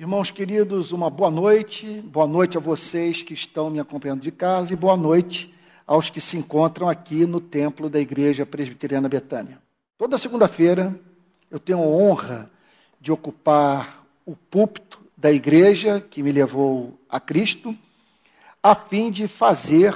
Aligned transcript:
Irmãos 0.00 0.30
queridos, 0.30 0.92
uma 0.92 1.10
boa 1.10 1.30
noite. 1.30 2.00
Boa 2.06 2.26
noite 2.26 2.56
a 2.56 2.60
vocês 2.60 3.20
que 3.20 3.34
estão 3.34 3.68
me 3.68 3.78
acompanhando 3.78 4.22
de 4.22 4.32
casa 4.32 4.72
e 4.72 4.76
boa 4.76 4.96
noite 4.96 5.54
aos 5.86 6.08
que 6.08 6.22
se 6.22 6.38
encontram 6.38 6.88
aqui 6.88 7.26
no 7.26 7.38
templo 7.38 7.90
da 7.90 8.00
Igreja 8.00 8.46
Presbiteriana 8.46 9.10
Betânia. 9.10 9.60
Toda 9.98 10.16
segunda-feira 10.16 10.98
eu 11.50 11.58
tenho 11.58 11.80
a 11.80 11.82
honra 11.82 12.50
de 12.98 13.12
ocupar 13.12 14.02
o 14.24 14.34
púlpito 14.34 15.02
da 15.18 15.30
igreja 15.30 16.00
que 16.00 16.22
me 16.22 16.32
levou 16.32 16.98
a 17.06 17.20
Cristo, 17.20 17.76
a 18.62 18.74
fim 18.74 19.10
de 19.10 19.28
fazer 19.28 19.94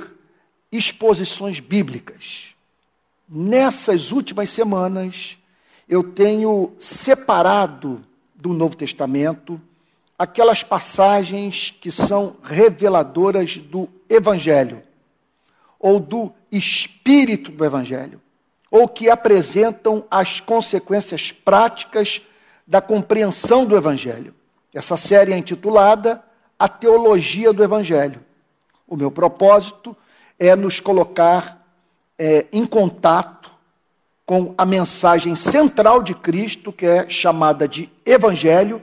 exposições 0.70 1.60
bíblicas. 1.60 2.54
Nessas 3.26 4.12
últimas 4.12 4.50
semanas, 4.50 5.38
eu 5.88 6.04
tenho 6.04 6.74
separado 6.78 8.04
do 8.34 8.52
Novo 8.52 8.76
Testamento 8.76 9.58
aquelas 10.18 10.62
passagens 10.62 11.74
que 11.80 11.90
são 11.90 12.36
reveladoras 12.42 13.56
do 13.56 13.88
Evangelho, 14.08 14.82
ou 15.78 15.98
do 15.98 16.32
espírito 16.50 17.50
do 17.50 17.64
Evangelho, 17.64 18.20
ou 18.70 18.88
que 18.88 19.10
apresentam 19.10 20.04
as 20.10 20.40
consequências 20.40 21.32
práticas 21.32 22.22
da 22.66 22.80
compreensão 22.80 23.64
do 23.64 23.76
Evangelho. 23.76 24.34
Essa 24.72 24.96
série 24.96 25.32
é 25.32 25.38
intitulada 25.38 26.22
A 26.58 26.68
Teologia 26.68 27.52
do 27.52 27.62
Evangelho. 27.62 28.20
O 28.86 28.96
meu 28.96 29.10
propósito 29.10 29.96
é 30.38 30.54
nos 30.56 30.80
colocar 30.80 31.64
é, 32.18 32.46
em 32.52 32.66
contato 32.66 33.50
com 34.26 34.54
a 34.56 34.64
mensagem 34.64 35.34
central 35.36 36.02
de 36.02 36.14
Cristo, 36.14 36.72
que 36.72 36.86
é 36.86 37.08
chamada 37.08 37.68
de 37.68 37.90
Evangelho 38.06 38.80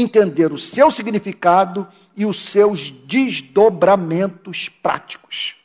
entender 0.00 0.52
o 0.52 0.58
seu 0.58 0.90
significado 0.90 1.86
e 2.16 2.24
os 2.24 2.40
seus 2.40 2.90
desdobramentos 3.06 4.68
práticos. 4.68 5.56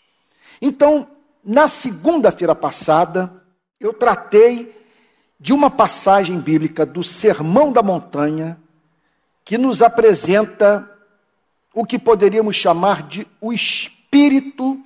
Então, 0.61 1.07
na 1.43 1.67
segunda-feira 1.67 2.53
passada, 2.53 3.43
eu 3.79 3.93
tratei 3.93 4.73
de 5.39 5.53
uma 5.53 5.71
passagem 5.71 6.39
bíblica 6.39 6.85
do 6.85 7.01
Sermão 7.01 7.71
da 7.71 7.81
Montanha 7.81 8.61
que 9.43 9.57
nos 9.57 9.81
apresenta 9.81 10.87
o 11.73 11.85
que 11.85 11.97
poderíamos 11.97 12.55
chamar 12.55 13.03
de 13.03 13.25
o 13.39 13.51
espírito 13.51 14.79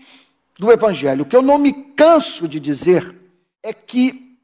do 0.57 0.71
Evangelho. 0.71 1.23
O 1.23 1.25
que 1.25 1.35
eu 1.35 1.41
não 1.41 1.57
me 1.57 1.73
canso 1.73 2.47
de 2.47 2.59
dizer 2.59 3.15
é 3.61 3.73
que 3.73 4.37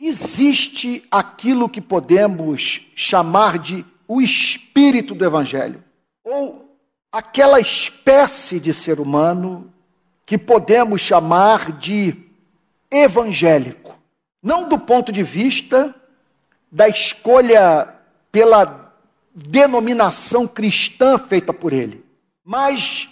existe 0.00 1.04
aquilo 1.10 1.68
que 1.68 1.80
podemos 1.80 2.80
chamar 2.94 3.58
de 3.58 3.84
o 4.06 4.20
espírito 4.20 5.14
do 5.14 5.24
Evangelho, 5.24 5.82
ou 6.24 6.76
aquela 7.10 7.60
espécie 7.60 8.58
de 8.58 8.72
ser 8.72 9.00
humano 9.00 9.72
que 10.24 10.38
podemos 10.38 11.00
chamar 11.00 11.72
de 11.72 12.16
evangélico. 12.90 13.98
Não 14.42 14.68
do 14.68 14.78
ponto 14.78 15.12
de 15.12 15.22
vista 15.22 15.94
da 16.70 16.88
escolha 16.88 17.96
pela 18.30 18.94
denominação 19.34 20.46
cristã 20.46 21.18
feita 21.18 21.52
por 21.52 21.72
ele, 21.72 22.04
mas 22.44 23.08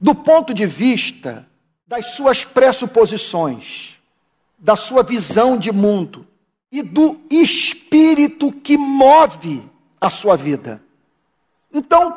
do 0.00 0.14
ponto 0.14 0.52
de 0.52 0.66
vista 0.66 1.46
das 1.86 2.14
suas 2.14 2.44
pressuposições 2.44 3.94
da 4.64 4.76
sua 4.76 5.02
visão 5.02 5.58
de 5.58 5.70
mundo 5.70 6.26
e 6.72 6.82
do 6.82 7.20
espírito 7.30 8.50
que 8.50 8.78
move 8.78 9.62
a 10.04 10.10
sua 10.10 10.36
vida. 10.36 10.82
Então, 11.72 12.16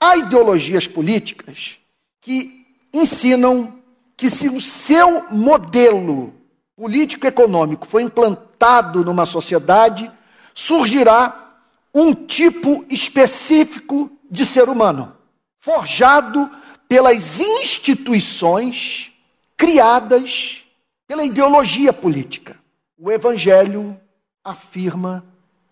há 0.00 0.16
ideologias 0.16 0.86
políticas 0.86 1.78
que 2.20 2.66
ensinam 2.92 3.80
que 4.16 4.30
se 4.30 4.48
o 4.48 4.60
seu 4.60 5.26
modelo 5.30 6.32
político-econômico 6.76 7.86
for 7.86 8.00
implantado 8.00 9.04
numa 9.04 9.26
sociedade, 9.26 10.10
surgirá 10.54 11.58
um 11.92 12.14
tipo 12.14 12.84
específico 12.88 14.10
de 14.30 14.44
ser 14.44 14.68
humano, 14.68 15.16
forjado 15.60 16.50
pelas 16.88 17.40
instituições 17.40 19.12
criadas 19.56 20.62
pela 21.06 21.24
ideologia 21.24 21.92
política. 21.92 22.58
O 22.98 23.10
Evangelho 23.10 23.98
afirma 24.42 25.24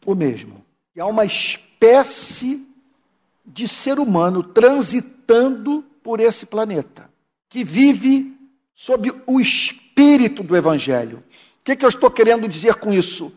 o 0.05 0.15
mesmo. 0.15 0.62
Que 0.92 1.00
há 1.00 1.06
uma 1.06 1.25
espécie 1.25 2.69
de 3.44 3.66
ser 3.66 3.98
humano 3.98 4.42
transitando 4.42 5.84
por 6.03 6.20
esse 6.20 6.47
planeta, 6.47 7.10
que 7.48 7.64
vive 7.64 8.36
sob 8.75 9.12
o 9.26 9.41
espírito 9.41 10.42
do 10.42 10.56
Evangelho. 10.56 11.22
O 11.60 11.64
que, 11.64 11.76
que 11.76 11.84
eu 11.84 11.88
estou 11.88 12.10
querendo 12.10 12.48
dizer 12.48 12.76
com 12.76 12.92
isso? 12.92 13.32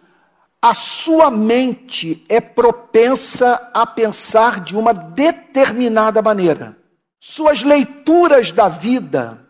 A 0.62 0.74
sua 0.74 1.30
mente 1.30 2.26
é 2.28 2.42
propensa 2.42 3.70
a 3.74 3.86
pensar 3.86 4.64
de 4.64 4.76
uma 4.76 4.94
determinada 4.94 6.22
maneira. 6.22 6.78
Suas 7.20 7.62
leituras 7.62 8.52
da 8.52 8.68
vida 8.68 9.46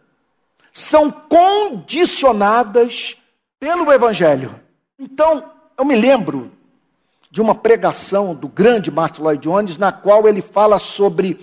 são 0.74 1.10
condicionadas 1.10 3.16
pelo 3.60 3.92
Evangelho. 3.92 4.60
Então, 5.00 5.52
eu 5.78 5.86
me 5.86 5.96
lembro 5.96 6.52
de 7.36 7.42
uma 7.42 7.54
pregação 7.54 8.34
do 8.34 8.48
grande 8.48 8.90
Martin 8.90 9.22
Lloyd 9.22 9.44
Jones, 9.44 9.76
na 9.76 9.92
qual 9.92 10.26
ele 10.26 10.42
fala 10.42 10.80
sobre 10.80 11.38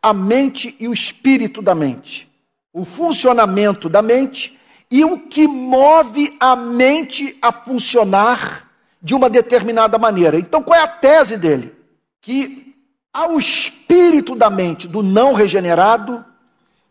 a 0.00 0.14
mente 0.14 0.76
e 0.78 0.86
o 0.86 0.92
espírito 0.92 1.60
da 1.60 1.74
mente, 1.74 2.30
o 2.72 2.84
funcionamento 2.84 3.88
da 3.88 4.00
mente 4.00 4.56
e 4.88 5.04
o 5.04 5.18
que 5.18 5.48
move 5.48 6.32
a 6.38 6.54
mente 6.54 7.36
a 7.42 7.50
funcionar 7.50 8.70
de 9.02 9.16
uma 9.16 9.28
determinada 9.28 9.98
maneira. 9.98 10.38
Então, 10.38 10.62
qual 10.62 10.78
é 10.78 10.84
a 10.84 10.86
tese 10.86 11.36
dele? 11.36 11.74
Que 12.20 12.76
há 13.12 13.26
o 13.26 13.36
espírito 13.36 14.36
da 14.36 14.48
mente 14.48 14.86
do 14.86 15.02
não 15.02 15.32
regenerado 15.32 16.24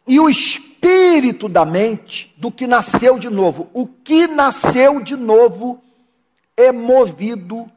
e 0.05 0.19
o 0.19 0.29
espírito 0.29 1.47
da 1.47 1.63
mente 1.63 2.35
do 2.35 2.51
que 2.51 2.67
nasceu 2.67 3.17
de 3.17 3.29
novo. 3.29 3.69
O 3.73 3.87
que 3.87 4.27
nasceu 4.27 4.99
de 4.99 5.15
novo 5.15 5.81
é 6.57 6.69
movido 6.73 7.71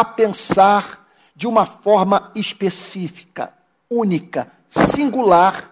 a 0.00 0.04
pensar 0.04 1.08
de 1.34 1.46
uma 1.46 1.64
forma 1.64 2.30
específica, 2.34 3.52
única, 3.88 4.52
singular, 4.68 5.70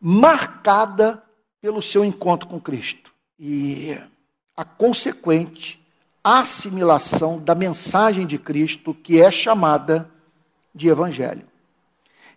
marcada 0.00 1.22
pelo 1.60 1.82
seu 1.82 2.04
encontro 2.04 2.48
com 2.48 2.60
Cristo. 2.60 3.12
E 3.38 3.98
a 4.56 4.64
consequente 4.64 5.84
assimilação 6.22 7.40
da 7.40 7.54
mensagem 7.54 8.26
de 8.26 8.38
Cristo, 8.38 8.94
que 8.94 9.20
é 9.20 9.30
chamada 9.30 10.08
de 10.74 10.88
Evangelho. 10.88 11.46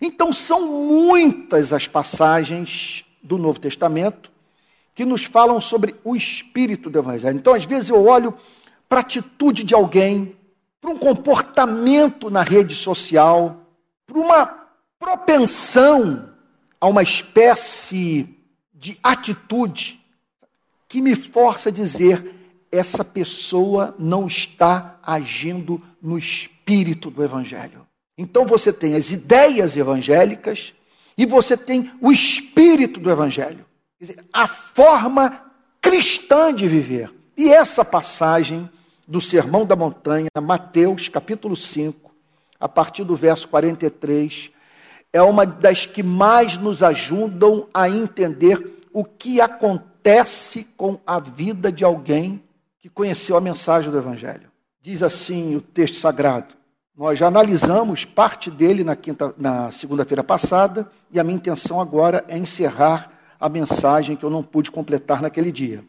Então, 0.02 0.34
são 0.34 0.88
muitas 0.88 1.72
as 1.72 1.88
passagens 1.88 3.06
do 3.22 3.38
Novo 3.38 3.60
Testamento 3.60 4.32
que 4.96 5.06
nos 5.06 5.26
falam 5.26 5.62
sobre 5.62 5.94
o 6.04 6.16
espírito 6.16 6.90
do 6.90 6.98
Evangelho. 6.98 7.38
Então, 7.38 7.54
às 7.54 7.66
vezes, 7.66 7.90
eu 7.90 8.08
olho 8.08 8.34
para 8.90 9.00
a 9.00 9.02
atitude 9.02 9.64
de 9.64 9.76
alguém, 9.76 10.37
para 10.82 10.92
um 10.92 10.98
comportamento 10.98 12.30
na 12.30 12.44
rede 12.44 12.76
social, 12.76 13.62
para 14.06 14.18
uma 14.18 14.46
propensão 15.00 16.34
a 16.80 16.88
uma 16.88 17.04
espécie 17.04 18.30
de 18.74 18.98
atitude 19.02 20.00
que 20.88 21.02
me 21.02 21.16
força 21.16 21.70
a 21.70 21.72
dizer: 21.72 22.34
essa 22.72 23.04
pessoa 23.04 23.96
não 23.98 24.28
está 24.28 25.00
agindo 25.04 25.82
no 26.02 26.18
espírito 26.18 27.10
do 27.10 27.24
Evangelho. 27.24 27.86
Então 28.18 28.46
você 28.46 28.74
tem 28.74 28.96
as 28.96 29.12
ideias 29.12 29.78
evangélicas 29.78 30.74
e 31.18 31.26
você 31.26 31.56
tem 31.56 31.92
o 32.02 32.12
espírito 32.12 33.00
do 33.00 33.12
Evangelho, 33.12 33.66
dizer, 34.00 34.24
a 34.32 34.48
forma 34.48 35.52
cristã 35.82 36.54
de 36.54 36.68
viver. 36.68 37.14
E 37.36 37.52
essa 37.52 37.86
passagem 37.86 38.70
do 39.08 39.22
Sermão 39.22 39.66
da 39.66 39.76
Montanha, 39.76 40.28
Mateus 40.42 41.08
capítulo 41.08 41.56
5, 41.56 42.12
a 42.60 42.68
partir 42.68 43.06
do 43.06 43.16
verso 43.16 43.48
43, 43.48 44.52
é 45.14 45.22
uma 45.22 45.46
das 45.46 45.86
que 45.86 46.04
mais 46.04 46.58
nos 46.58 46.84
ajudam 46.84 47.68
a 47.74 47.90
entender 47.90 48.82
o 48.92 49.06
que 49.06 49.40
acontece 49.40 50.66
com 50.76 51.00
a 51.08 51.20
vida 51.20 51.72
de 51.72 51.86
alguém 51.86 52.44
que 52.80 52.90
conheceu 52.90 53.38
a 53.38 53.42
mensagem 53.42 53.90
do 53.90 53.98
Evangelho. 53.98 54.52
Diz 54.82 55.02
assim 55.02 55.56
o 55.56 55.62
texto 55.62 56.00
sagrado: 56.00 56.56
nós 56.96 57.18
já 57.18 57.28
analisamos 57.28 58.04
parte 58.04 58.52
dele 58.52 58.84
na, 58.84 58.98
na 59.38 59.72
segunda-feira 59.72 60.24
passada, 60.24 60.90
e 61.12 61.20
a 61.20 61.24
minha 61.24 61.38
intenção 61.38 61.80
agora 61.80 62.26
é 62.28 62.38
encerrar 62.38 63.12
a 63.40 63.48
mensagem 63.48 64.16
que 64.18 64.26
eu 64.26 64.30
não 64.30 64.44
pude 64.44 64.70
completar 64.70 65.22
naquele 65.22 65.52
dia. 65.52 65.84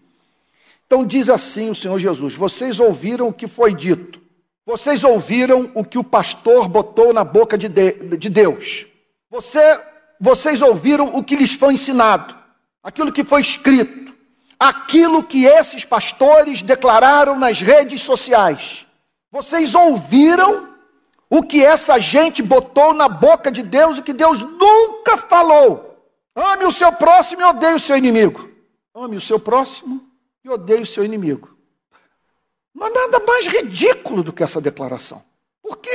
Então 0.89 1.05
diz 1.05 1.29
assim 1.29 1.69
o 1.69 1.75
Senhor 1.75 1.99
Jesus: 1.99 2.35
Vocês 2.35 2.81
ouviram 2.81 3.29
o 3.29 3.33
que 3.33 3.47
foi 3.47 3.75
dito: 3.75 4.19
Vocês 4.65 5.05
ouviram 5.05 5.71
o 5.75 5.85
que 5.85 5.99
o 5.99 6.05
pastor 6.05 6.67
botou 6.67 7.13
na 7.13 7.23
boca 7.23 7.59
de, 7.59 7.69
de 7.69 8.29
Deus. 8.31 8.87
Você, 9.31 9.79
vocês 10.19 10.63
ouviram 10.63 11.09
o 11.09 11.23
que 11.23 11.37
lhes 11.37 11.53
foi 11.53 11.75
ensinado, 11.75 12.35
aquilo 12.83 13.13
que 13.13 13.23
foi 13.23 13.43
escrito, 13.43 14.15
aquilo 14.59 15.23
que 15.23 15.45
esses 15.45 15.85
pastores 15.85 16.63
declararam 16.63 17.39
nas 17.39 17.61
redes 17.61 18.01
sociais. 18.01 18.87
Vocês 19.31 19.75
ouviram 19.75 20.71
o 21.29 21.43
que 21.43 21.63
essa 21.63 21.99
gente 21.99 22.43
botou 22.43 22.95
na 22.95 23.11
boca 23.11 23.53
de 23.53 23.63
Deus 23.63 23.99
e 23.99 24.03
que 24.03 24.15
Deus 24.15 24.43
nunca 24.43 25.19
falou. 25.19 26.03
Ame 26.35 26.65
o 26.65 26.73
seu 26.73 26.91
próximo 26.93 27.43
e 27.43 27.45
odeie 27.45 27.75
o 27.75 27.79
seu 27.79 27.99
inimigo. 27.99 28.49
Ame 28.95 29.19
o 29.19 29.21
seu 29.21 29.39
próximo 29.39 30.08
e 30.45 30.49
odeie 30.49 30.83
o 30.83 30.87
seu 30.87 31.05
inimigo. 31.05 31.57
Não 32.75 32.87
há 32.87 32.91
nada 32.91 33.21
mais 33.21 33.47
ridículo 33.47 34.23
do 34.23 34.33
que 34.33 34.43
essa 34.43 34.61
declaração. 34.61 35.25
Porque 35.63 35.91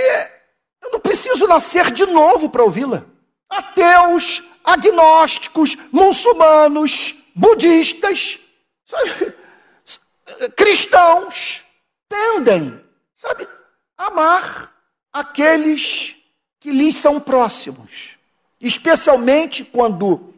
eu 0.81 0.91
não 0.91 0.99
preciso 0.99 1.47
nascer 1.47 1.91
de 1.91 2.05
novo 2.05 2.49
para 2.49 2.63
ouvi-la. 2.63 3.05
Ateus, 3.49 4.43
agnósticos, 4.63 5.77
muçulmanos, 5.91 7.15
budistas, 7.35 8.39
sabe, 8.85 9.33
cristãos 10.55 11.63
tendem, 12.07 12.79
sabe, 13.15 13.47
a 13.97 14.07
amar 14.07 14.73
aqueles 15.11 16.15
que 16.59 16.71
lhes 16.71 16.95
são 16.95 17.19
próximos, 17.19 18.17
especialmente 18.59 19.63
quando 19.63 20.33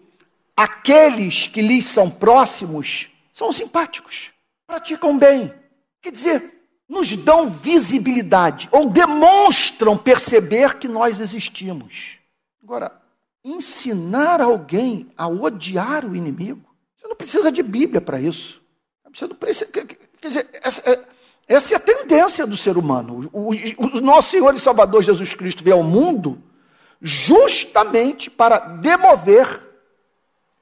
aqueles 0.55 1.47
que 1.47 1.61
lhes 1.61 1.85
são 1.85 2.09
próximos 2.09 3.09
são 3.35 3.51
simpáticos, 3.51 4.31
praticam 4.65 5.17
bem, 5.17 5.53
quer 6.01 6.09
dizer, 6.09 6.55
nos 6.87 7.17
dão 7.17 7.49
visibilidade 7.49 8.69
ou 8.71 8.89
demonstram 8.89 9.97
perceber 9.97 10.79
que 10.79 10.87
nós 10.87 11.19
existimos. 11.19 12.17
Agora, 12.63 12.97
ensinar 13.43 14.39
alguém 14.39 15.11
a 15.17 15.27
odiar 15.27 16.05
o 16.05 16.15
inimigo, 16.15 16.63
você 16.95 17.07
não 17.07 17.15
precisa 17.15 17.51
de 17.51 17.61
Bíblia 17.61 17.99
para 17.99 18.21
isso. 18.21 18.61
Você 19.13 19.27
não 19.27 19.35
precisa, 19.35 19.69
quer 19.69 19.85
dizer, 20.21 20.47
essa, 20.63 20.89
é, 20.89 21.05
essa 21.45 21.73
é 21.73 21.77
a 21.77 21.79
tendência 21.79 22.47
do 22.47 22.55
ser 22.55 22.77
humano. 22.77 23.29
O, 23.33 23.51
o, 23.51 23.97
o 23.97 24.01
nosso 24.01 24.31
Senhor 24.31 24.55
e 24.55 24.59
Salvador 24.59 25.03
Jesus 25.03 25.33
Cristo 25.33 25.61
veio 25.61 25.75
ao 25.75 25.83
mundo 25.83 26.41
justamente 27.01 28.29
para 28.29 28.59
demover 28.59 29.61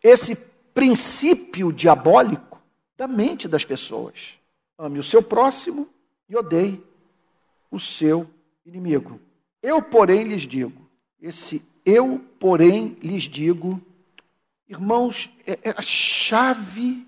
esse 0.02 0.36
princípio 0.74 1.72
diabólico 1.72 2.53
da 2.96 3.08
mente 3.08 3.48
das 3.48 3.66
pessoas. 3.66 4.38
Ame 4.78 5.00
o 5.00 5.04
seu 5.04 5.22
próximo 5.22 5.90
e 6.28 6.36
odeie 6.36 6.84
o 7.70 7.80
seu 7.80 8.30
inimigo. 8.66 9.20
Eu, 9.62 9.82
porém, 9.82 10.24
lhes 10.24 10.44
digo: 10.44 10.90
esse 11.22 11.64
eu, 11.86 12.20
porém, 12.40 12.98
lhes 13.02 13.24
digo, 13.24 13.82
irmãos, 14.68 15.30
é, 15.46 15.70
é 15.70 15.74
a 15.76 15.82
chave 15.82 17.06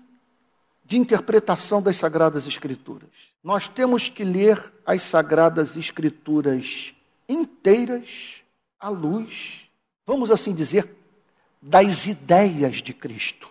de 0.84 0.96
interpretação 0.96 1.82
das 1.82 1.96
Sagradas 1.96 2.46
Escrituras. 2.46 3.10
Nós 3.42 3.68
temos 3.68 4.08
que 4.08 4.24
ler 4.24 4.72
as 4.84 5.02
Sagradas 5.02 5.76
Escrituras 5.76 6.94
inteiras 7.28 8.42
à 8.78 8.88
luz, 8.88 9.62
vamos 10.06 10.30
assim 10.30 10.54
dizer, 10.54 10.88
das 11.60 12.06
ideias 12.06 12.76
de 12.76 12.92
Cristo, 12.92 13.48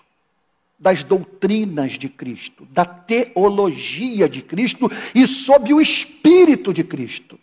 das 0.85 1.03
doutrinas 1.03 1.93
de 1.93 2.07
Cristo, 2.07 2.63
da 2.67 2.85
teologia 2.85 4.29
de 4.29 4.43
Cristo 4.43 4.87
e 5.15 5.25
sob 5.25 5.73
o 5.73 5.81
Espírito 5.81 6.71
de 6.71 6.83
Cristo. 6.83 7.39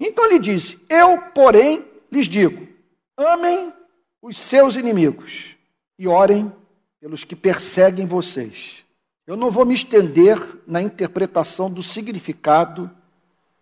Então 0.00 0.24
ele 0.24 0.38
diz: 0.38 0.74
Eu, 0.88 1.20
porém, 1.34 1.84
lhes 2.10 2.26
digo: 2.26 2.66
amem 3.14 3.70
os 4.22 4.38
seus 4.38 4.74
inimigos 4.74 5.54
e 5.98 6.08
orem 6.08 6.50
pelos 6.98 7.24
que 7.24 7.36
perseguem 7.36 8.06
vocês. 8.06 8.82
Eu 9.26 9.36
não 9.36 9.50
vou 9.50 9.66
me 9.66 9.74
estender 9.74 10.40
na 10.66 10.80
interpretação 10.80 11.70
do 11.70 11.82
significado 11.82 12.90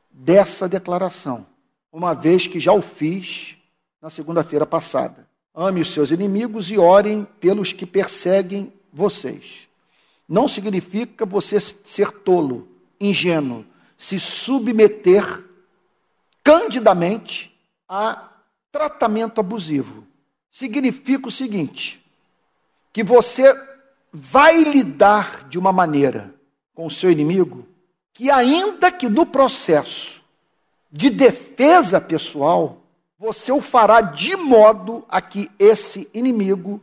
dessa 0.09 0.69
declaração, 0.69 1.45
uma 1.93 2.15
vez 2.15 2.47
que 2.47 2.61
já 2.61 2.73
o 2.73 2.81
fiz 2.81 3.57
na 4.01 4.09
segunda-feira 4.09 4.65
passada. 4.65 5.27
Ame 5.53 5.81
os 5.81 5.93
seus 5.93 6.13
inimigos 6.13 6.71
e 6.71 6.79
orem 6.79 7.27
pelos 7.41 7.73
que 7.73 7.85
perseguem 7.85 8.73
vocês. 8.97 9.69
Não 10.27 10.49
significa 10.49 11.27
você 11.27 11.61
ser 11.61 12.11
tolo, 12.11 12.67
ingênuo, 12.99 13.65
se 13.97 14.19
submeter 14.19 15.45
candidamente 16.43 17.55
a 17.87 18.31
tratamento 18.73 19.39
abusivo. 19.39 20.07
Significa 20.51 21.29
o 21.29 21.31
seguinte: 21.31 22.03
que 22.91 23.05
você 23.05 23.55
vai 24.11 24.65
lidar 24.65 25.47
de 25.49 25.59
uma 25.59 25.73
maneira 25.73 26.35
com 26.75 26.87
o 26.87 26.91
seu 26.91 27.11
inimigo 27.11 27.69
que, 28.15 28.31
ainda 28.31 28.91
que 28.91 29.11
no 29.11 29.27
processo 29.27 30.23
de 30.91 31.11
defesa 31.11 32.01
pessoal, 32.01 32.81
você 33.19 33.53
o 33.53 33.61
fará 33.61 34.01
de 34.01 34.37
modo 34.37 35.05
a 35.09 35.21
que 35.21 35.51
esse 35.59 36.09
inimigo, 36.15 36.81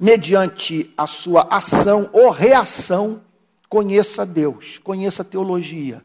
mediante 0.00 0.90
a 0.96 1.06
sua 1.06 1.46
ação 1.50 2.08
ou 2.14 2.30
reação, 2.30 3.20
conheça 3.68 4.24
Deus, 4.24 4.78
conheça 4.78 5.20
a 5.20 5.24
teologia, 5.24 6.02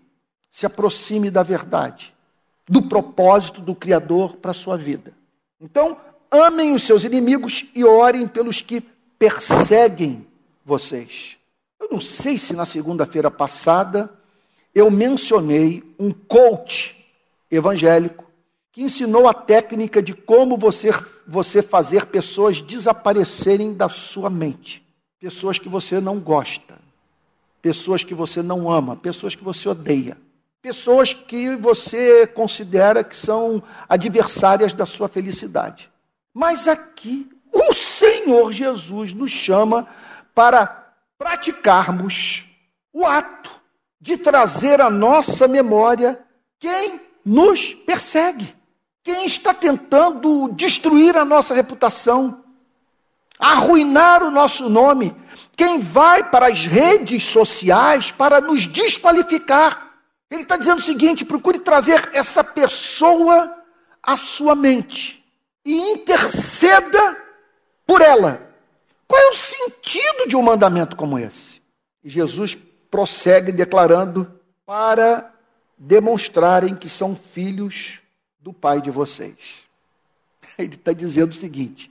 se 0.51 0.65
aproxime 0.65 1.31
da 1.31 1.42
verdade, 1.42 2.13
do 2.68 2.81
propósito 2.81 3.62
do 3.62 3.74
Criador 3.74 4.36
para 4.36 4.51
a 4.51 4.53
sua 4.53 4.75
vida. 4.75 5.13
Então, 5.62 5.95
amem 6.30 6.74
os 6.74 6.83
seus 6.83 7.06
inimigos 7.06 7.65
e 7.74 7.86
orem 7.86 8.27
pelos 8.27 8.59
que 8.59 8.81
perseguem 9.18 10.27
vocês. 10.65 11.38
Eu 11.80 11.88
não 11.89 12.01
sei 12.01 12.38
se 12.38 12.53
na 12.53 12.65
segunda-feira 12.65 13.31
passada 13.31 14.09
eu 14.74 14.91
mencionei 14.91 15.81
um 15.98 16.12
coach 16.12 17.01
evangélico 17.50 18.25
que 18.75 18.83
ensinou 18.83 19.25
a 19.25 19.33
técnica 19.33 20.04
de 20.04 20.13
como 20.13 20.57
você, 20.57 20.89
você 21.25 21.62
fazer 21.62 22.07
pessoas 22.07 22.60
desaparecerem 22.60 23.74
da 23.74 23.88
sua 23.88 24.30
mente. 24.30 24.86
Pessoas 25.18 25.57
que 25.57 25.69
você 25.69 26.01
não 26.01 26.19
gosta, 26.19 26.77
pessoas 27.62 28.04
que 28.04 28.13
você 28.13 28.44
não 28.44 28.69
ama, 28.69 28.98
pessoas 28.98 29.33
que 29.33 29.42
você 29.42 29.69
odeia, 29.69 30.18
pessoas 30.62 31.13
que 31.13 31.56
você 31.56 32.27
considera 32.27 33.01
que 33.01 33.16
são 33.16 33.63
adversárias 33.88 34.74
da 34.74 34.86
sua 34.86 35.07
felicidade. 35.07 35.89
Mas 36.33 36.68
aqui 36.68 37.29
o 37.53 37.72
Senhor 37.72 38.51
Jesus 38.51 39.13
nos 39.13 39.32
chama 39.32 39.88
para 40.34 40.94
praticarmos 41.17 42.44
o 42.91 43.05
ato 43.05 43.51
de 44.01 44.17
trazer 44.17 44.82
à 44.82 44.89
nossa 44.89 45.48
memória 45.48 46.20
quem 46.60 47.00
nos 47.25 47.74
persegue, 47.74 48.53
quem 49.05 49.27
está 49.27 49.53
tentando 49.53 50.50
destruir 50.50 51.15
a 51.15 51.24
nossa 51.24 51.53
reputação, 51.53 52.43
arruinar 53.38 54.24
o 54.24 54.31
nosso 54.31 54.67
nome, 54.67 55.15
quem 55.55 55.77
vai 55.77 56.27
para 56.27 56.47
as 56.47 56.65
redes 56.65 57.24
sociais 57.24 58.12
para 58.12 58.41
nos 58.41 58.65
desqualificar. 58.65 59.93
Ele 60.29 60.41
está 60.41 60.57
dizendo 60.57 60.79
o 60.79 60.83
seguinte: 60.83 61.24
procure 61.24 61.59
trazer 61.59 62.09
essa 62.13 62.43
pessoa 62.43 63.55
à 64.01 64.17
sua 64.17 64.55
mente 64.55 65.24
e 65.63 65.91
interceda 65.91 67.15
por 67.85 68.01
ela. 68.01 68.41
Qual 69.07 69.21
é 69.21 69.29
o 69.29 69.35
sentido 69.35 70.27
de 70.27 70.35
um 70.35 70.41
mandamento 70.41 70.95
como 70.95 71.19
esse? 71.19 71.62
E 72.03 72.09
Jesus 72.09 72.57
prossegue 72.89 73.51
declarando: 73.51 74.41
para 74.65 75.31
demonstrarem 75.77 76.74
que 76.74 76.89
são 76.89 77.15
filhos 77.15 78.00
do 78.46 78.54
Pai 78.54 78.80
de 78.80 78.92
vocês. 78.92 79.66
Ele 80.60 80.75
está 80.75 80.94
dizendo 80.94 81.32
o 81.32 81.36
seguinte: 81.36 81.90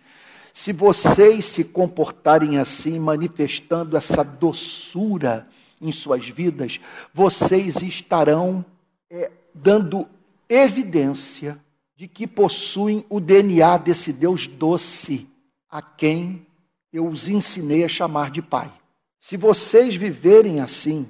se 0.52 0.72
vocês 0.72 1.44
se 1.44 1.64
comportarem 1.64 2.58
assim, 2.58 3.00
manifestando 3.00 3.96
essa 3.96 4.22
doçura 4.22 5.48
em 5.80 5.90
suas 5.90 6.28
vidas, 6.28 6.78
vocês 7.12 7.82
estarão 7.82 8.64
é, 9.10 9.32
dando 9.52 10.08
evidência 10.48 11.58
de 11.96 12.06
que 12.06 12.24
possuem 12.24 13.04
o 13.08 13.18
DNA 13.18 13.78
desse 13.78 14.12
Deus 14.12 14.46
doce, 14.46 15.28
a 15.68 15.82
quem 15.82 16.46
eu 16.92 17.08
os 17.08 17.28
ensinei 17.28 17.84
a 17.84 17.88
chamar 17.88 18.30
de 18.30 18.40
Pai. 18.40 18.72
Se 19.18 19.36
vocês 19.36 19.96
viverem 19.96 20.60
assim, 20.60 21.08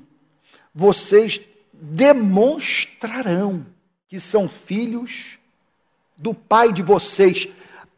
vocês 0.74 1.38
demonstrarão 1.70 3.73
que 4.14 4.20
são 4.20 4.48
filhos 4.48 5.38
do 6.16 6.32
Pai 6.32 6.72
de 6.72 6.84
vocês. 6.84 7.48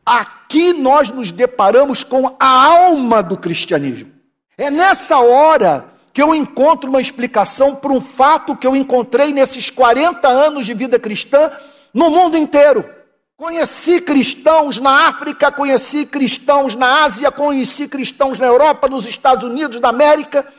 Aqui 0.02 0.72
nós 0.72 1.10
nos 1.10 1.30
deparamos 1.30 2.02
com 2.02 2.34
a 2.40 2.46
alma 2.46 3.22
do 3.22 3.36
cristianismo. 3.36 4.10
É 4.56 4.70
nessa 4.70 5.18
hora 5.18 5.92
que 6.14 6.22
eu 6.22 6.34
encontro 6.34 6.88
uma 6.88 7.02
explicação 7.02 7.76
para 7.76 7.92
um 7.92 8.00
fato 8.00 8.56
que 8.56 8.66
eu 8.66 8.74
encontrei 8.74 9.30
nesses 9.30 9.68
40 9.68 10.26
anos 10.26 10.64
de 10.64 10.72
vida 10.72 10.98
cristã 10.98 11.50
no 11.92 12.08
mundo 12.08 12.38
inteiro. 12.38 12.88
Conheci 13.36 14.00
cristãos 14.00 14.78
na 14.78 15.08
África, 15.08 15.52
conheci 15.52 16.06
cristãos 16.06 16.74
na 16.74 17.04
Ásia, 17.04 17.30
conheci 17.30 17.88
cristãos 17.88 18.38
na 18.38 18.46
Europa, 18.46 18.88
nos 18.88 19.06
Estados 19.06 19.44
Unidos 19.44 19.80
da 19.80 19.90
América, 19.90 20.50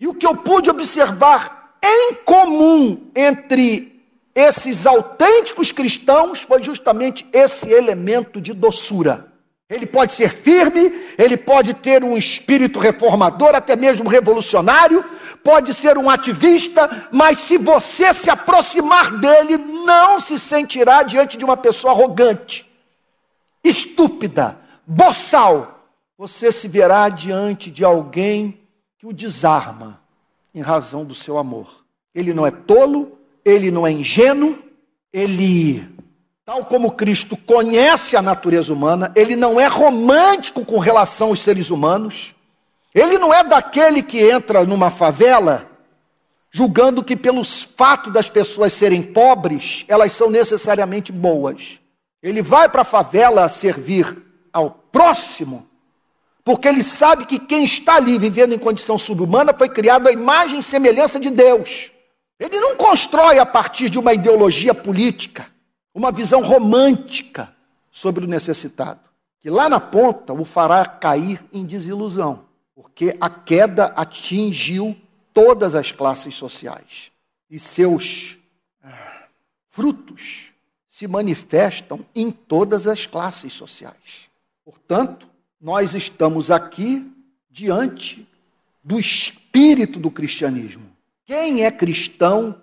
e 0.00 0.08
o 0.08 0.14
que 0.14 0.26
eu 0.26 0.36
pude 0.36 0.68
observar 0.68 1.76
em 1.80 2.14
comum 2.24 3.12
entre 3.14 3.93
esses 4.34 4.86
autênticos 4.86 5.70
cristãos 5.70 6.40
foi 6.40 6.62
justamente 6.62 7.26
esse 7.32 7.70
elemento 7.70 8.40
de 8.40 8.52
doçura. 8.52 9.32
Ele 9.68 9.86
pode 9.86 10.12
ser 10.12 10.30
firme, 10.30 10.92
ele 11.16 11.36
pode 11.36 11.72
ter 11.74 12.04
um 12.04 12.18
espírito 12.18 12.78
reformador, 12.78 13.54
até 13.54 13.74
mesmo 13.74 14.08
revolucionário, 14.08 15.04
pode 15.42 15.72
ser 15.72 15.96
um 15.96 16.10
ativista, 16.10 17.08
mas 17.10 17.40
se 17.40 17.56
você 17.56 18.12
se 18.12 18.28
aproximar 18.28 19.18
dele, 19.18 19.56
não 19.56 20.20
se 20.20 20.38
sentirá 20.38 21.02
diante 21.02 21.36
de 21.36 21.44
uma 21.44 21.56
pessoa 21.56 21.94
arrogante, 21.94 22.70
estúpida, 23.62 24.58
boçal. 24.86 25.88
Você 26.18 26.52
se 26.52 26.68
verá 26.68 27.08
diante 27.08 27.70
de 27.70 27.84
alguém 27.84 28.60
que 28.98 29.06
o 29.06 29.12
desarma 29.12 30.00
em 30.54 30.60
razão 30.60 31.04
do 31.04 31.14
seu 31.14 31.38
amor. 31.38 31.84
Ele 32.14 32.32
não 32.32 32.46
é 32.46 32.50
tolo, 32.50 33.13
ele 33.44 33.70
não 33.70 33.86
é 33.86 33.92
ingênuo, 33.92 34.58
ele 35.12 35.94
Tal 36.46 36.66
como 36.66 36.92
Cristo 36.92 37.38
conhece 37.38 38.18
a 38.18 38.20
natureza 38.20 38.70
humana, 38.70 39.10
ele 39.16 39.34
não 39.34 39.58
é 39.58 39.66
romântico 39.66 40.62
com 40.62 40.78
relação 40.78 41.28
aos 41.28 41.40
seres 41.40 41.70
humanos. 41.70 42.34
Ele 42.94 43.16
não 43.16 43.32
é 43.32 43.42
daquele 43.42 44.02
que 44.02 44.20
entra 44.20 44.62
numa 44.62 44.90
favela 44.90 45.66
julgando 46.50 47.02
que, 47.02 47.16
pelos 47.16 47.62
fato 47.62 48.10
das 48.10 48.28
pessoas 48.28 48.74
serem 48.74 49.02
pobres, 49.02 49.86
elas 49.88 50.12
são 50.12 50.28
necessariamente 50.28 51.10
boas. 51.10 51.80
Ele 52.22 52.42
vai 52.42 52.68
para 52.68 52.82
a 52.82 52.84
favela 52.84 53.48
servir 53.48 54.14
ao 54.52 54.70
próximo, 54.70 55.66
porque 56.44 56.68
ele 56.68 56.82
sabe 56.82 57.24
que 57.24 57.38
quem 57.38 57.64
está 57.64 57.96
ali 57.96 58.18
vivendo 58.18 58.54
em 58.54 58.58
condição 58.58 58.98
subhumana 58.98 59.54
foi 59.56 59.70
criado 59.70 60.08
à 60.08 60.12
imagem 60.12 60.58
e 60.58 60.62
semelhança 60.62 61.18
de 61.18 61.30
Deus. 61.30 61.90
Ele 62.38 62.58
não 62.60 62.76
constrói 62.76 63.38
a 63.38 63.46
partir 63.46 63.88
de 63.88 63.98
uma 63.98 64.12
ideologia 64.12 64.74
política 64.74 65.52
uma 65.94 66.10
visão 66.10 66.42
romântica 66.42 67.54
sobre 67.90 68.24
o 68.24 68.28
necessitado, 68.28 69.00
que 69.40 69.48
lá 69.48 69.68
na 69.68 69.78
ponta 69.78 70.32
o 70.32 70.44
fará 70.44 70.84
cair 70.84 71.40
em 71.52 71.64
desilusão, 71.64 72.46
porque 72.74 73.16
a 73.20 73.30
queda 73.30 73.86
atingiu 73.96 74.96
todas 75.32 75.74
as 75.76 75.92
classes 75.92 76.34
sociais 76.34 77.12
e 77.48 77.58
seus 77.60 78.36
ah, 78.82 79.26
frutos 79.70 80.46
se 80.88 81.06
manifestam 81.06 82.04
em 82.14 82.30
todas 82.30 82.86
as 82.86 83.06
classes 83.06 83.52
sociais. 83.52 84.28
Portanto, 84.64 85.28
nós 85.60 85.94
estamos 85.94 86.50
aqui 86.50 87.10
diante 87.50 88.26
do 88.82 88.98
espírito 88.98 90.00
do 90.00 90.10
cristianismo. 90.10 90.93
Quem 91.24 91.64
é 91.64 91.70
cristão 91.70 92.60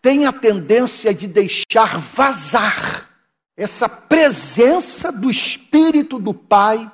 tem 0.00 0.24
a 0.24 0.32
tendência 0.32 1.12
de 1.12 1.26
deixar 1.26 1.98
vazar 1.98 3.10
essa 3.56 3.88
presença 3.88 5.10
do 5.10 5.30
Espírito 5.30 6.18
do 6.18 6.32
Pai 6.32 6.90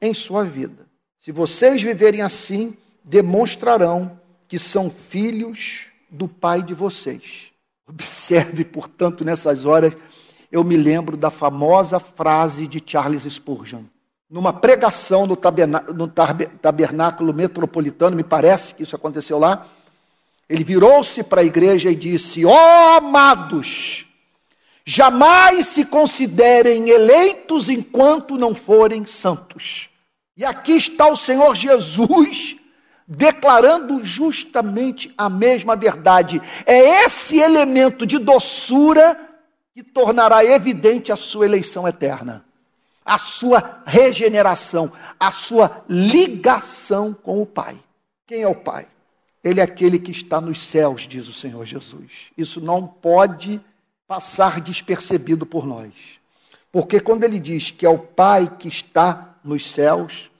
em 0.00 0.12
sua 0.12 0.44
vida. 0.44 0.86
Se 1.20 1.30
vocês 1.30 1.80
viverem 1.80 2.20
assim, 2.20 2.76
demonstrarão 3.04 4.20
que 4.48 4.58
são 4.58 4.90
filhos 4.90 5.82
do 6.10 6.26
Pai 6.26 6.62
de 6.62 6.74
vocês. 6.74 7.52
Observe, 7.86 8.64
portanto, 8.64 9.24
nessas 9.24 9.64
horas, 9.64 9.94
eu 10.50 10.64
me 10.64 10.76
lembro 10.76 11.16
da 11.16 11.30
famosa 11.30 11.98
frase 11.98 12.66
de 12.66 12.82
Charles 12.84 13.22
Spurgeon. 13.22 13.84
Numa 14.32 14.50
pregação 14.50 15.26
no 15.26 15.36
tabernáculo 15.36 17.34
metropolitano, 17.34 18.16
me 18.16 18.24
parece 18.24 18.74
que 18.74 18.82
isso 18.82 18.96
aconteceu 18.96 19.38
lá, 19.38 19.68
ele 20.48 20.64
virou-se 20.64 21.22
para 21.22 21.42
a 21.42 21.44
igreja 21.44 21.90
e 21.90 21.94
disse: 21.94 22.42
Ó 22.46 22.50
oh, 22.50 22.96
amados, 22.96 24.06
jamais 24.86 25.66
se 25.66 25.84
considerem 25.84 26.88
eleitos 26.88 27.68
enquanto 27.68 28.38
não 28.38 28.54
forem 28.54 29.04
santos. 29.04 29.90
E 30.34 30.46
aqui 30.46 30.78
está 30.78 31.08
o 31.08 31.16
Senhor 31.16 31.54
Jesus 31.54 32.56
declarando 33.06 34.02
justamente 34.02 35.12
a 35.18 35.28
mesma 35.28 35.76
verdade. 35.76 36.40
É 36.64 37.04
esse 37.04 37.38
elemento 37.38 38.06
de 38.06 38.16
doçura 38.18 39.14
que 39.74 39.82
tornará 39.82 40.42
evidente 40.42 41.12
a 41.12 41.16
sua 41.16 41.44
eleição 41.44 41.86
eterna, 41.86 42.46
a 43.04 43.18
sua 43.18 43.82
regeneração, 43.84 44.92
a 45.18 45.32
sua 45.32 45.84
ligação 45.88 47.12
com 47.12 47.42
o 47.42 47.46
Pai. 47.46 47.78
Quem 48.26 48.42
é 48.42 48.48
o 48.48 48.54
Pai? 48.54 48.86
Ele 49.42 49.60
é 49.60 49.62
aquele 49.62 49.98
que 49.98 50.12
está 50.12 50.40
nos 50.40 50.62
céus, 50.62 51.02
diz 51.08 51.26
o 51.26 51.32
Senhor 51.32 51.64
Jesus. 51.64 52.30
Isso 52.38 52.60
não 52.60 52.86
pode 52.86 53.60
passar 54.06 54.60
despercebido 54.60 55.44
por 55.44 55.66
nós. 55.66 55.92
Porque 56.70 57.00
quando 57.00 57.24
ele 57.24 57.38
diz 57.38 57.70
que 57.70 57.84
é 57.84 57.88
o 57.88 57.98
Pai 57.98 58.48
que 58.58 58.68
está 58.68 59.36
nos 59.42 59.68
céus, 59.68 60.30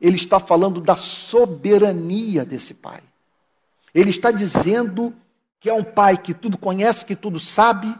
ele 0.00 0.16
está 0.16 0.40
falando 0.40 0.80
da 0.80 0.96
soberania 0.96 2.44
desse 2.44 2.74
Pai. 2.74 3.00
Ele 3.94 4.10
está 4.10 4.30
dizendo 4.30 5.14
que 5.60 5.68
é 5.68 5.74
um 5.74 5.84
Pai 5.84 6.16
que 6.16 6.32
tudo 6.32 6.56
conhece, 6.56 7.04
que 7.04 7.14
tudo 7.14 7.38
sabe, 7.38 7.94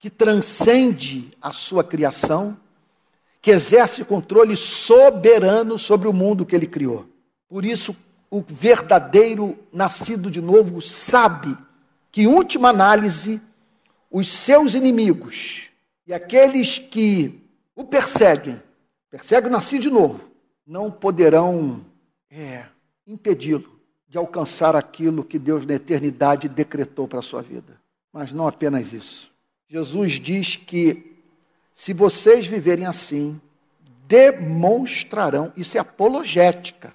que 0.00 0.10
transcende 0.10 1.30
a 1.40 1.52
sua 1.52 1.84
criação, 1.84 2.58
que 3.44 3.50
exerce 3.50 4.02
controle 4.06 4.56
soberano 4.56 5.78
sobre 5.78 6.08
o 6.08 6.14
mundo 6.14 6.46
que 6.46 6.56
ele 6.56 6.66
criou. 6.66 7.04
Por 7.46 7.62
isso, 7.62 7.94
o 8.30 8.40
verdadeiro 8.40 9.58
nascido 9.70 10.30
de 10.30 10.40
novo 10.40 10.80
sabe 10.80 11.54
que, 12.10 12.22
em 12.22 12.26
última 12.26 12.70
análise, 12.70 13.42
os 14.10 14.30
seus 14.30 14.72
inimigos 14.72 15.68
e 16.06 16.14
aqueles 16.14 16.78
que 16.78 17.38
o 17.76 17.84
perseguem, 17.84 18.62
perseguem 19.10 19.50
o 19.50 19.52
nascido 19.52 19.82
de 19.82 19.90
novo, 19.90 20.26
não 20.66 20.90
poderão 20.90 21.84
é, 22.30 22.64
impedi-lo 23.06 23.78
de 24.08 24.16
alcançar 24.16 24.74
aquilo 24.74 25.22
que 25.22 25.38
Deus 25.38 25.66
na 25.66 25.74
eternidade 25.74 26.48
decretou 26.48 27.06
para 27.06 27.18
a 27.18 27.22
sua 27.22 27.42
vida. 27.42 27.78
Mas 28.10 28.32
não 28.32 28.48
apenas 28.48 28.94
isso. 28.94 29.30
Jesus 29.68 30.14
diz 30.14 30.56
que 30.56 31.13
se 31.74 31.92
vocês 31.92 32.46
viverem 32.46 32.86
assim, 32.86 33.40
demonstrarão, 34.06 35.52
isso 35.56 35.76
é 35.76 35.80
apologética 35.80 36.92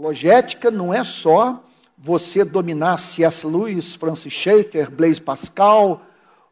Apologética 0.00 0.70
não 0.70 0.94
é 0.94 1.04
só 1.04 1.62
você 1.98 2.42
dominar 2.42 2.96
C.S. 2.96 3.46
Lewis, 3.46 3.94
Francis 3.94 4.32
Schaeffer, 4.32 4.90
Blaise 4.90 5.20
Pascal, 5.20 6.00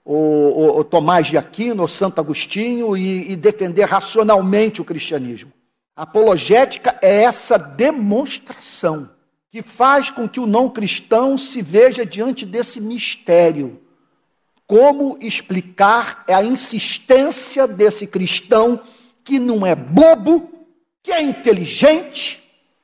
ou, 0.05 0.55
ou, 0.55 0.77
ou 0.77 0.85
Tomás 0.85 1.29
de 1.29 1.39
Aquino, 1.39 1.81
ou 1.81 1.89
Santo 1.89 2.21
Agostinho 2.21 2.95
e, 2.95 3.33
e 3.33 3.37
defender 3.37 3.85
racionalmente 3.85 4.83
o 4.83 4.85
cristianismo. 4.85 5.51
apologética 5.97 6.99
é 7.01 7.23
essa 7.23 7.57
demonstração 7.57 9.09
que 9.51 9.63
faz 9.63 10.11
com 10.11 10.29
que 10.29 10.41
o 10.41 10.47
não 10.47 10.69
cristão 10.69 11.39
se 11.39 11.63
veja 11.63 12.05
diante 12.05 12.45
desse 12.45 12.83
mistério. 12.83 13.81
Como 14.69 15.17
explicar 15.19 16.25
a 16.29 16.45
insistência 16.45 17.67
desse 17.67 18.07
cristão 18.07 18.81
que 19.25 19.41
não 19.41 19.67
é 19.67 19.75
bobo, 19.75 20.49
que 21.03 21.11
é 21.11 21.23
inteligente, 21.23 22.41